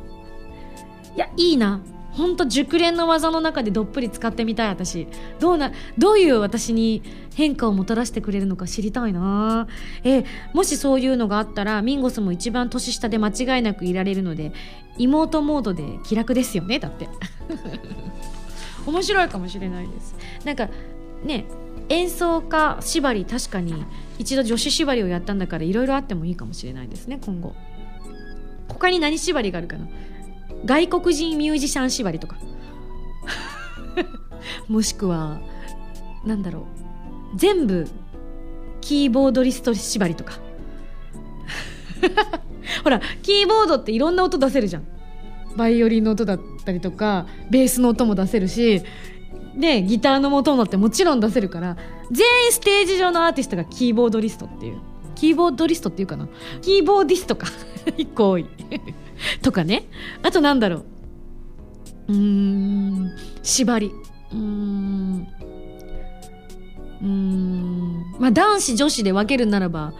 [1.15, 1.81] いやいいな。
[2.11, 5.07] ほんと熟練の技の中でどっぷり使ってみたい私。
[5.39, 7.03] どうなどういう私に
[7.35, 9.67] 変化をもたらしてくれるのか知りたいな。
[10.03, 10.23] え
[10.53, 14.53] もしそういうのがあったらミンゴスも一番年下で間違いなくいられるので
[14.97, 17.07] 妹モードで気楽ですよねだって。
[18.85, 20.15] 面白いかもしれないです。
[20.45, 20.69] なんか
[21.23, 21.45] ね
[21.89, 23.85] 演奏家縛り確かに
[24.17, 27.55] 一度女子縛りをやったんだからいろいろあってもいいかもしれないですね今後。
[28.67, 29.87] 他に何縛りがあるかな？
[30.65, 32.37] 外国人ミュージシャン縛りとか。
[34.67, 35.39] もしくは
[36.25, 36.63] なんだろう。
[37.35, 37.87] 全部
[38.81, 40.39] キーボードリスト縛りとか。
[42.83, 44.87] ほらキーボードっていろんな音出せるじゃん。
[45.57, 48.83] バイオリンの音だったりとかベースの音も出せるし
[49.55, 51.77] でギターの音もってもちろん出せるから
[52.11, 54.79] 全員ステージ上のアーティストがキーボードリストっていう。
[55.15, 56.27] キーボードリストっていうかな。
[56.61, 57.47] キーボーディストか。
[57.97, 58.45] 1個多い。
[59.43, 59.83] とかね。
[60.23, 60.85] あとなんだろう。
[62.07, 63.11] うーん。
[63.43, 63.91] 縛り。
[64.31, 65.27] うーん。
[67.01, 68.15] うーん。
[68.17, 69.93] まあ男子女子で分けるならば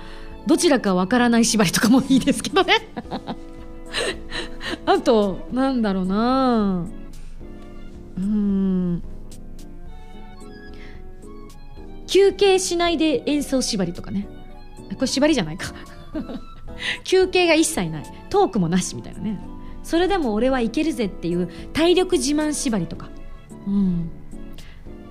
[0.47, 2.87] どちらかわからない縛りとかもいいですけどね。
[4.89, 6.87] あとなんだろうな。
[8.17, 9.03] うん。
[12.07, 14.27] 休憩しないで演奏縛りとかね。
[14.95, 15.75] これ縛りじゃないか。
[17.05, 18.03] 休憩が一切ない。
[18.31, 19.39] トークもなしみたいなね。
[19.83, 23.09] それでも俺はいけるぜっていう体力自慢縛りとか。
[23.67, 24.09] うん。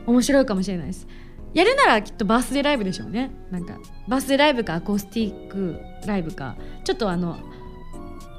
[0.06, 1.06] 面白いかもしれないです。
[1.54, 3.30] やるならきっとバースデーライブでしょうね。
[3.52, 6.56] なんかバースデーライブかアコースティックライブか。
[6.82, 7.38] ちょっとあの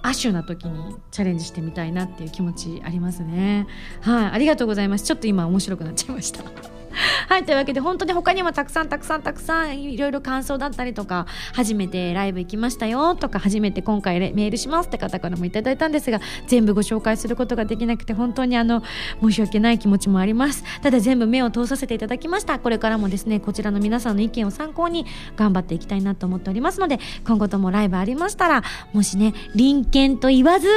[0.01, 3.67] アッシュな時にチャレンジしてみたいなっていう気持ちありますね。
[4.01, 5.05] はいありがとうございます。
[5.05, 6.78] ちょっと今面白くなっちゃいました。
[7.27, 18.83] はいというわけで本当に他にもたくさんたくさんたくさんいろいろ感想だったりとか初めてライブ行きましたよとか初めて今回メールしますって方からもいただいたんですが全部ご紹介することができなくて本当にあの
[19.21, 20.63] 申し訳ない気持ちもあります。
[20.81, 22.59] ただ全部目を通させていただきました。
[22.59, 30.67] これからもですねこちらの皆さんの意見を参考に頑張っていきたいなと思っておりますので今後ともライブありましたらもしね隣県と言わず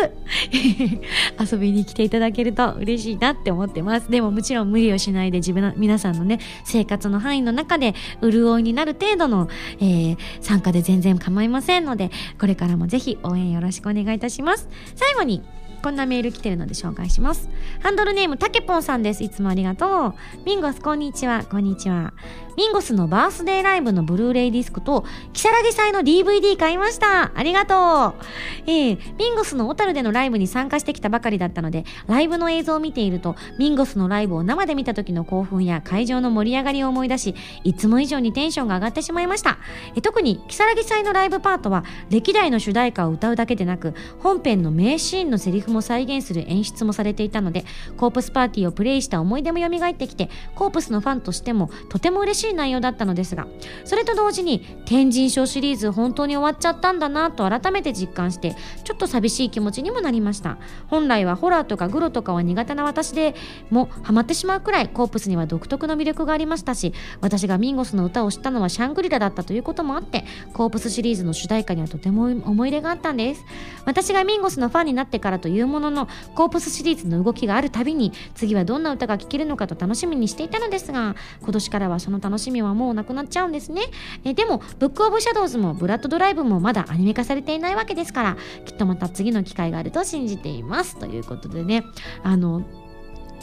[1.40, 4.10] 遊びに来ていただけると嬉しいなって思ってます。
[4.10, 9.48] でももちろん無理をしないで自分の皆さんのね生活の範囲の中で潤いになる程度の、
[9.80, 12.10] えー、参加で全然構いませんので
[12.40, 15.42] これからもぜひ応援よろしくお願いいたします最後に
[15.82, 17.50] こんなメール来てるので紹介します。
[17.80, 19.24] ハンドルネームたけぽんさんです。
[19.24, 20.14] いつもありがとう。
[20.44, 21.44] ミンゴスこんにちは。
[21.50, 22.14] こんにちは。
[22.57, 27.32] ミンゴスのバースデーライブのブルーレイディスクと、キサラギ祭の DVD 買いました。
[27.34, 28.24] ありがとう。
[28.66, 37.34] えー、ミンゴスの小樽でのライブに参加してきたばかりだったので、ライブの映像を見ていると、ミンゴスのライブを生で見た時の興奮や会場の盛り上がりを思い出し、
[37.64, 39.59] いつも以上にテンションが上がってしまいました。
[39.94, 47.64] えー、特に、キサラギ祭のライブパートは、歴代の主題歌を歌うだけでなく、本編の名シーンのセリフも再現する演出もされていたので、
[47.96, 53.47] コープスパーティーをプレイした思い出も蘇ってきて、コープスのファンとしてもとても嬉しいしい内容だったのですが、
[53.84, 60.59] それと同時に、天神賞シリーズ本当に終わっちゃったんだなと改めて実感して、ちょっと寂しい気持ちにもなりました。
[60.88, 63.34] 本来はホラーとかグロとかは苦手な私で
[63.70, 73.45] もハマってしまうくらいコープスには独特の魅力がありましたし、私がミンゴスの歌を知ったのはシャングリラだったということもあって、コープスシリーズの主題歌にはとても思い入れがあったんです。
[73.84, 83.83] 私がミンゴスのファンになってからというものの、コープスシリーズの動きがあるたびに、次はどんな歌が聴けるのかと楽しみにしていたのですが、今年からはその楽しみはもうなくなっちゃうんですね。
[84.24, 90.99] えでも、ブックオブシャドウズもブラッドドライブもまだアニメ化されていないわけですから、きっとまた次の機会があると信じています。
[90.99, 91.85] ということでね、
[92.22, 92.62] あの、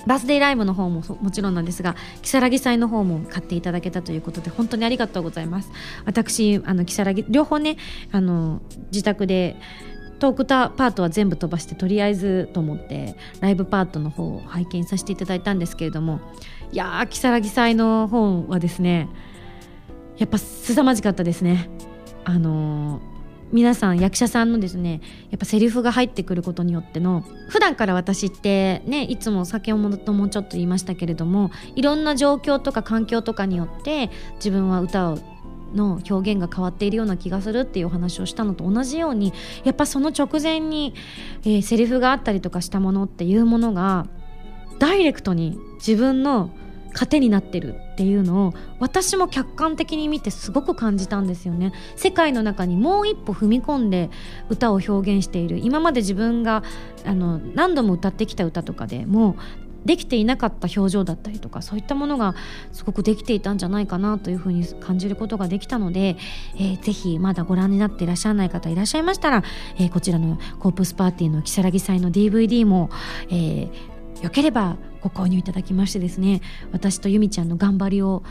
[0.08, 5.72] バースデーライブの方ももちろんなんですが、木更木祭の方も買っていただけたということで、本当にありがとうございます。
[6.06, 7.78] 私、あの、木更木、両方ね、
[8.12, 8.62] あの、
[8.92, 9.58] 自宅で、
[10.20, 16.20] トークタパートは全部飛ばしてとりあえずと思ってライブパートの方を拝見させていただいたんですけれども
[16.72, 19.10] いやー如月祭の本はですね
[20.18, 21.70] やっぱ凄まじかったですね。
[22.26, 23.02] あのー、
[23.52, 25.02] 皆さん役者さんのですね
[25.32, 35.18] やっぱセリフが入ってくることによっての普段から私ってねいつも先ほどもちょっと言いましたけれどもいろんな状況とか環境とかによって自分は歌を
[35.74, 40.94] の表現が変わっているような気がするっていうお話をしたのと同じようにやっぱその直前に、
[41.44, 44.08] えー、セリフがあったりとかしたものっていうものが
[44.80, 46.52] ダイレクトに自分の
[46.94, 51.72] 糧になってるっていうのを私も客観的に見てすごく感じたんですよね。
[51.96, 54.10] 世界の中にもう一歩踏み込んで
[54.50, 55.60] 歌を表現している。
[55.60, 56.64] 今まで自分が
[57.06, 59.36] あの何度も歌ってきた歌とかでも
[59.86, 62.36] できていなかった表情だったりとかそういったものが
[62.72, 66.18] すごくできていたんじゃないかなというふうに感じることができたので、
[66.56, 69.44] えー、ぜひまだご覧になっていらっしゃらない方いらっしゃいましたら、
[69.78, 72.90] えー、こちらのコープスパーティーの如月祭の DVD も、
[73.30, 73.70] えー、
[74.22, 76.42] よければご購入いただきましてですね
[76.72, 78.24] 私とゆみちゃんの頑張りを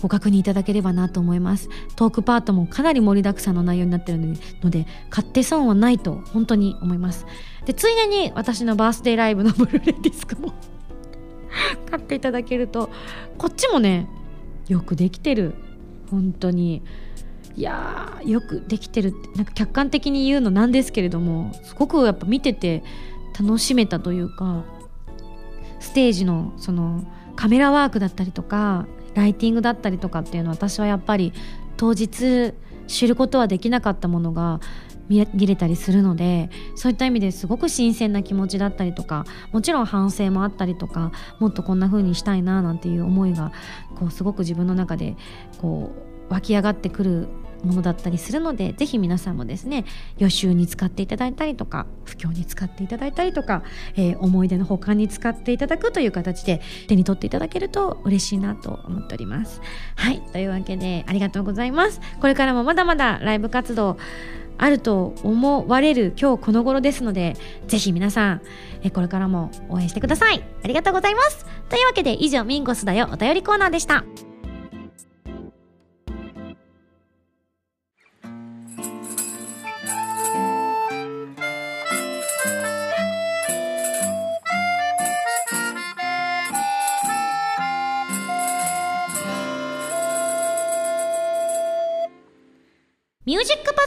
[0.00, 1.68] ご確認いただければなと思います。
[1.96, 4.18] トークパートもかなり盛りだくさんの内容になってる
[4.62, 7.26] ので買って損はないと本当に思います。
[7.64, 10.54] でついでに私のバースデーライブのブルーレイディスクも
[11.90, 12.90] 買っていただけると
[13.36, 14.08] こっちもね
[14.68, 15.54] よくできてる。
[16.10, 16.82] 本当に。
[17.56, 19.08] いやよくできてる。
[19.08, 22.84] ってなんか客観的に言うのなんですけれどもすごくやっぱ見てて
[23.38, 24.64] 楽しめたというか
[25.80, 27.04] ステージのその
[27.36, 31.32] カメラワークだったりとかライティングだったりとかっていうのは私はやっぱり
[31.76, 32.54] 当日
[32.86, 34.60] 知ることはできなかったものが
[35.08, 43.52] 見れたりするのでそういった意味ですごく新鮮な気持ちだったりとかもちろん反省もあったりとかもっとこんな風にしたいななんていう思いが
[43.96, 45.16] こうすごく自分の中で
[45.58, 45.92] こ
[46.28, 47.28] う湧き上がってくる
[47.64, 49.84] ものだったりするのでぜひ皆さんもですね
[50.18, 53.62] 予習に使っていただいたりとか布教に使っていただいたりとか、
[53.96, 59.60] えー、思い出の保管に使っていただくという形で手に取っていただけると嬉しいなと思っております。
[59.96, 62.00] はいというわけでありがとうございます。
[62.20, 63.98] これからもまだまだライブ活動
[64.58, 67.36] あると思われる今日この頃ですので
[67.68, 68.42] ぜひ皆さん
[68.82, 70.44] えこれからも応援してください。
[70.62, 71.46] ありがとうございます。
[71.68, 74.04] というわけで以上ミンゴスだよお便りコーナーでした。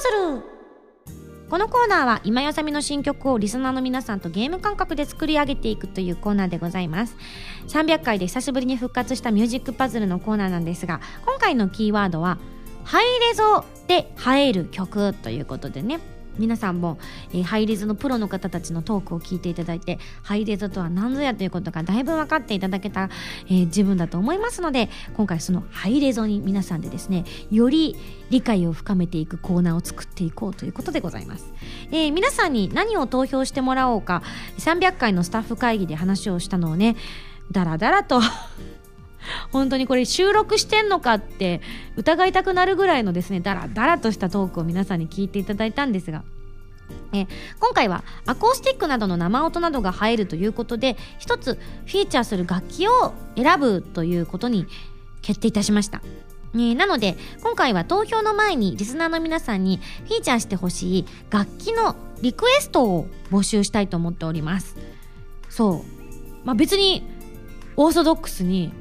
[0.02, 0.62] ュージックパズル
[1.52, 7.18] このコーナーは今やさみの新曲をリスナーの皆さんとゲーム感覚で作り上げていくというコーナーでございます。
[7.68, 12.38] 300回で久しぶりに復活したミュージックパズルのコーナーなんですが今回のキーワードは
[12.86, 16.00] ハイレゾで映える曲ということでね。
[16.38, 16.98] 皆さんも、
[17.34, 23.10] えー、ハイレゾのプロの方たちのトークを聞いていただいてハイレゾとは何ぞやということがだいぶ分かっていただけた、
[23.48, 27.96] えー、自分だと思いますので今回そのハイレゾに皆さんでですねより
[28.30, 31.52] 理解を深めていくコーナーを作っていこうということでございます、
[31.92, 34.24] えー、皆さんに何を投票してもらおうか
[34.58, 36.96] 300回のスタッフ会議で話をしたのをね
[37.52, 38.22] だらだらと
[39.52, 41.62] 本当にこれ収録してんのかって
[41.96, 46.24] 疑いたくなるぐらいのですねダラダラとしたトークを皆さんに聞いていただいたんですが
[47.14, 47.28] え
[47.60, 51.56] 今回はアコースティックなどの生音などが入るということで一つ
[51.86, 54.66] フィーチャーする楽器を選ぶということに
[55.22, 56.02] 決定いたしました。
[56.54, 64.76] え、なので今回は投票の前にリスナーの皆さんにフィーチャーしてほしい楽器のリクエストを募集したいと思っております
[65.50, 67.04] そうまあ別に
[67.78, 68.74] オーソドックスに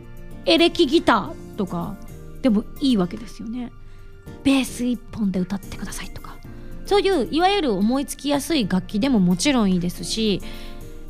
[0.51, 1.95] エレキギターとか
[2.43, 3.71] でもいいわけですよね。
[4.43, 6.37] ベース1本で歌ってくださいとか。
[6.87, 10.43] そういういわゆる思いつきやすい楽器でももちろんいいですし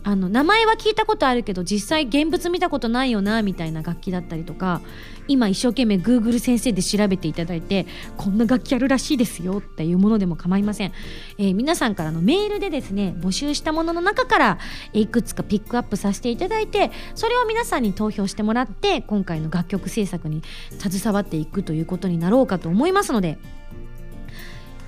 [0.02, 4.82] あの名前は聞いたことあるけど実際現物見たことないよなみたいな楽器だったりとか
[5.30, 10.92] 今一生懸命 Google 先生で調べていただいてこんな楽器あるらしいですよっていうものでも構いません、
[11.38, 14.58] えー、皆さんからのメールでですね募集したものの中から
[14.92, 20.42] いくつかピックアップさせていただいてそれを皆さんに投票してもらって今回の楽曲制作に
[20.78, 23.38] 携わっていくということになろうかと思いますので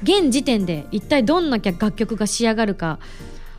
[0.03, 2.99] 現時点で一体どんな楽曲が仕上がるか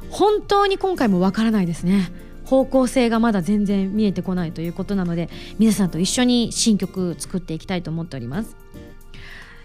[0.10, 2.12] 本当に今回もわからないですね。
[2.54, 5.28] 方向性がまだ全然見えてこないということなので
[5.58, 8.56] 皆さんと一緒に新曲作っていきたいと思っております。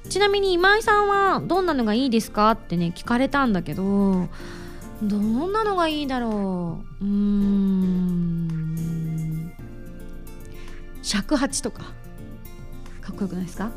[0.09, 4.29] ちなみに今井さんはどんなのがいいですかってね聞かれたんだけど
[5.03, 7.05] どんなのがいいだろう。
[7.05, 7.99] うーん。
[11.03, 11.93] 尺八とか。
[13.03, 13.71] かっこよくないですか？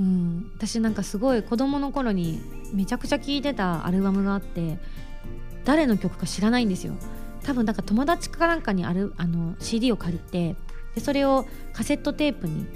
[0.00, 0.50] うん。
[0.56, 2.40] 私なんかすごい子供の頃に
[2.74, 4.78] めちゃくちゃ聴いてたアルバムがあって
[5.64, 6.94] 誰の曲か知らないんですよ。
[7.44, 10.56] 多分だか友達かなんかにあるあの CD を借りて
[10.94, 12.66] でそれをカセットテープに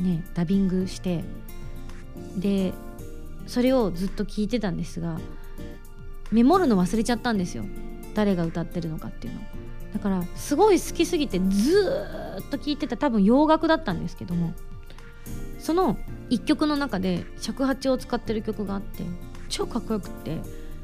[0.00, 1.24] ねダビングして
[2.36, 2.72] で
[3.46, 5.18] それをずっと聞いてたんですが
[6.32, 7.64] メモるの忘れちゃったんですよ。
[8.14, 9.40] 誰が歌ってるのかっていうの。
[9.92, 11.90] だからすごい好きすぎてず
[12.40, 14.52] っと聴いてた多分洋楽だったんですけども
[15.58, 15.96] その
[16.28, 19.04] 1曲の中で尺八を使ってる曲があって
[19.48, 20.38] 超かっこよくって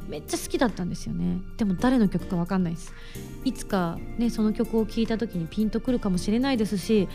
[0.09, 2.93] めっちゃ好きだったんですよねでも誰の曲か分かんないです
[3.45, 7.09] いつかねその曲を聴いた時にピンとくるかもしれないですし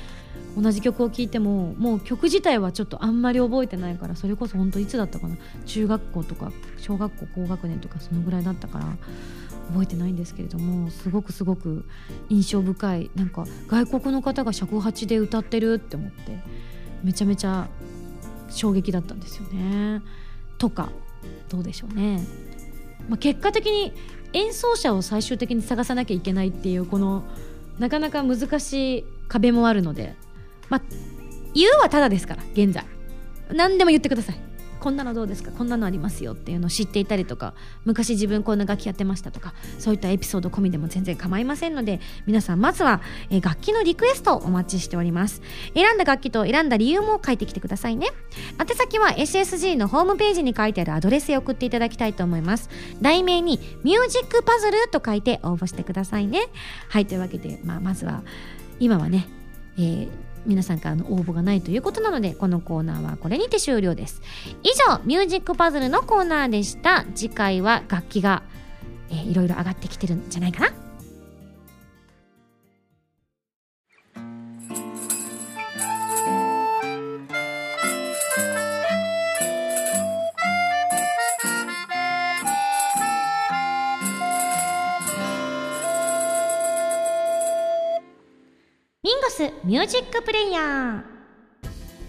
[0.56, 8.98] 同じ曲を聴いてももう曲自体はちょっとあんまり覚えてないからそれこそ本当いつだったかな中学校とか小学校高学年とかそのぐらいだったから
[9.70, 11.86] 覚えてないんですけれどもすごくすごく
[12.30, 16.40] 印象深いなんか外国の方が尺八で歌ってるって思って
[17.04, 17.70] めちゃめちゃ
[18.50, 20.02] 衝撃だったんですよね。
[20.58, 20.90] とか
[21.50, 22.26] どうでしょうね。
[23.08, 23.94] まあ、結果的に
[24.34, 27.24] 演奏者を最終的に探さなきゃいけないっていうこの
[27.80, 30.16] なかなか難しい壁もあるので
[30.70, 30.82] まあ
[31.54, 32.86] 言うはただですから現在。
[33.52, 34.47] 何でも言ってください。
[34.88, 35.52] こんなのどうですか？
[35.52, 45.42] こんなのありますよっていうのを知っていたりとか昔自分こんな楽器やってましたとかそういったエピソード込みでも全然構いませんので皆さんまずは、えー楽器のリクエストをお待ちしております。
[45.74, 48.08] 選んだ楽器と選んだ理由も書いてきてくださいね。
[48.62, 52.70] 宛先は SSG のホームページに書いてあるアドレスへ送っていただきたいと思います。
[53.02, 56.44] 題名にミュージックパズルと書いて応募してくださいね。
[56.88, 58.24] はいというわけで、まあ、まずは
[58.80, 59.28] 今はね、
[59.78, 64.22] えー皆さんからの応募がないということなのでこのコーナーはこれにて終了です。
[64.64, 67.06] 以上ミュージックパズルのコーナーでした。
[67.14, 68.44] 次回は楽器が、
[69.10, 70.87] えーいろいろ上がってきてるんじゃないかな。
[89.08, 91.02] ミンゴスミュージックプレイヤー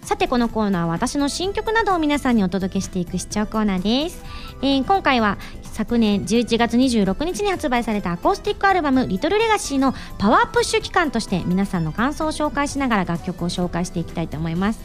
[0.04, 4.24] さてこのコーナーは私の新曲などを皆さんにお届けしていく視聴コーナーです、
[4.62, 14.80] えー今回は昨年11月26日に発売されたアコースティックアルバム「リトルレガシーのパワープッシュ期間として皆さんの感想を紹介しながら楽曲を紹介していきたいと思います。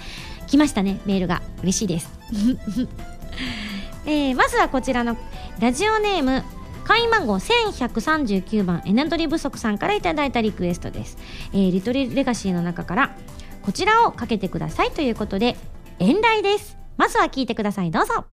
[0.46, 1.42] 来ましたねメールが。
[1.64, 2.12] 嬉しいです、
[4.06, 5.18] えーまずはこちらの
[5.60, 6.44] ラジオネーム
[6.84, 11.18] 会員番号1139番エナドリ不足さんからいただいたリクエストです、
[11.54, 13.16] えーリトリレガシーの中から
[13.62, 15.56] こちらをかけてくださいということで
[16.00, 16.78] 遠来です。
[16.98, 17.92] まずは聞いてください。
[17.92, 18.33] どうぞ。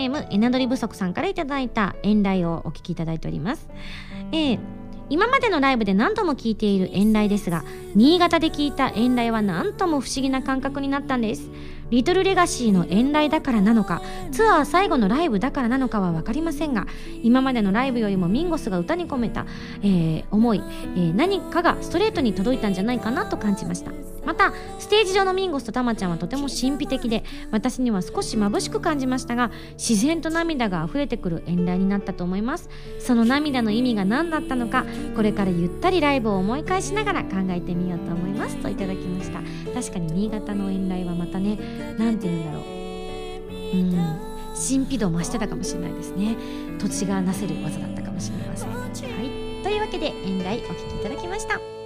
[0.00, 3.68] ネームエナドリ不足さんからいただいた遠来をお聞きいただいております。
[4.32, 4.58] えー
[5.12, 7.64] 今までのライブで何度も聞いている遠来ですが
[7.96, 11.50] 新潟で聞いた遠来は何とも不思議な感覚になったんです
[11.90, 16.86] リトルレガシーの遠来だからなのかツアー最後のライブだからなのかは分かりませんが
[17.22, 19.46] 今までのライブよりもミンゴスが歌に込めた、
[19.82, 20.62] えー思い、
[20.96, 23.92] えー何かがストレートに届いたんじゃないかなと感じました。
[24.24, 32.68] またステージ上のミンゴスとタマちゃんはとても神秘的で私には少し眩しく感じましたが自然と涙が溢れてくる遠来になったと思います。
[32.98, 34.84] その涙の意味が何だったのか
[35.16, 38.56] これからゆったりライブを思い返しながら考えてみようと思います。
[38.56, 39.40] といただきました。
[39.74, 41.58] 確かに新潟の遠来はまたね
[41.98, 42.62] 何て言うんだろう。
[42.62, 44.30] うん。
[44.52, 46.36] 神秘度を増してたかもしれないですね。
[46.78, 48.70] 土地がなせる技だったかもしれません。
[48.70, 49.62] はい。
[49.62, 51.79] というわけで遠来お聴きいただきました。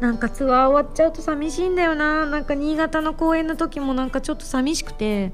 [0.00, 2.26] なんかツアー終わっちゃうと寂しいんだよな。
[2.26, 5.32] なんか新潟の公演の時もなんかちょっと寂しくて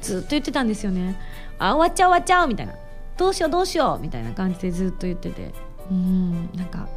[0.00, 1.20] ずっと言ってたんですよね。
[1.58, 2.74] あ終わっちゃう終わっちゃうみたいな。
[3.16, 5.52] どうしようどうしようみたいな感じでずっと言ってて。
[5.90, 6.88] うんなんか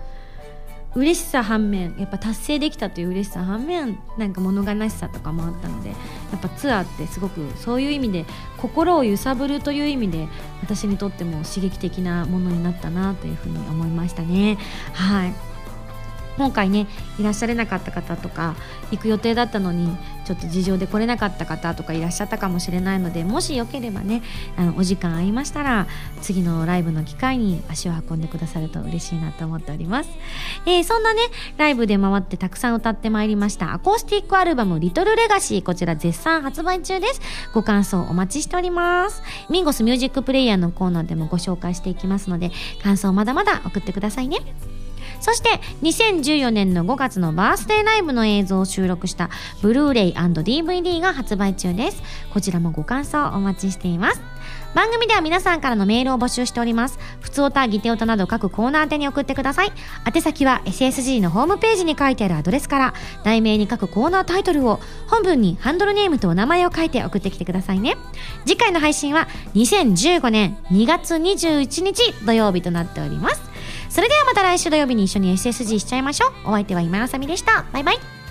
[0.96, 1.96] 嬉しさ反面。
[1.98, 3.98] やっぱ達成できたという嬉しさ反面。
[4.18, 5.96] なんか物悲しさとかもあったのでや
[6.36, 8.26] っぱツアーってすごくそういう意味で
[8.58, 10.28] 心を揺さぶるという意味で
[10.62, 14.58] 私にとっても刺激的なものになったなというふうに思いましたね。
[14.94, 15.53] はい。
[16.38, 16.88] 今回ね
[17.20, 18.56] いらっしゃれなかった方とか
[18.92, 24.22] 行く予定だったのにちょっと事情で来れなかった方とかいらっしゃったかもしれないのでもしよければね
[24.58, 25.88] あのお時間合いましたら
[26.22, 30.10] 次のライブの機会に足を運んでくださると嬉しいなと思っております、
[30.66, 31.22] えーそんなね
[31.58, 37.22] ライブで回ってたくさん歌ってまいりましたアコースティックアルバム「リトルレガシーこちら絶賛発売中です。
[37.54, 39.22] ご感想お待ちしております。
[39.50, 44.38] ミンゴスミュージックプレイヤーのコーナーでもご紹介していきますので感想まだまだ送ってくださいね。
[45.24, 49.30] そして2014年の5月のバースデーライブの映像を収録した
[49.62, 52.04] ブルーレイ &DVD が発売中です。
[52.34, 54.22] こちらもご感想お待ちしています。
[54.76, 57.00] 番組では皆さんからのメールを募集しております。
[57.22, 59.72] 普通歌、ギテオタなど各コーナー宛てに送ってください。
[60.14, 62.94] 宛先は SSG のホームページに書いてあるアドレスから、
[63.24, 67.96] 題名に各コーナータイトルを、本文にハンドルネームとお名前を書いて送ってきてくださいね。
[68.46, 73.53] 次回の配信は2015年2月21日土曜日となっております。
[73.94, 76.50] それではまた来週土曜日に一緒に SSG しちゃいましょう。
[76.50, 77.68] お相手は今のさみでした。
[77.72, 78.23] バイバイ。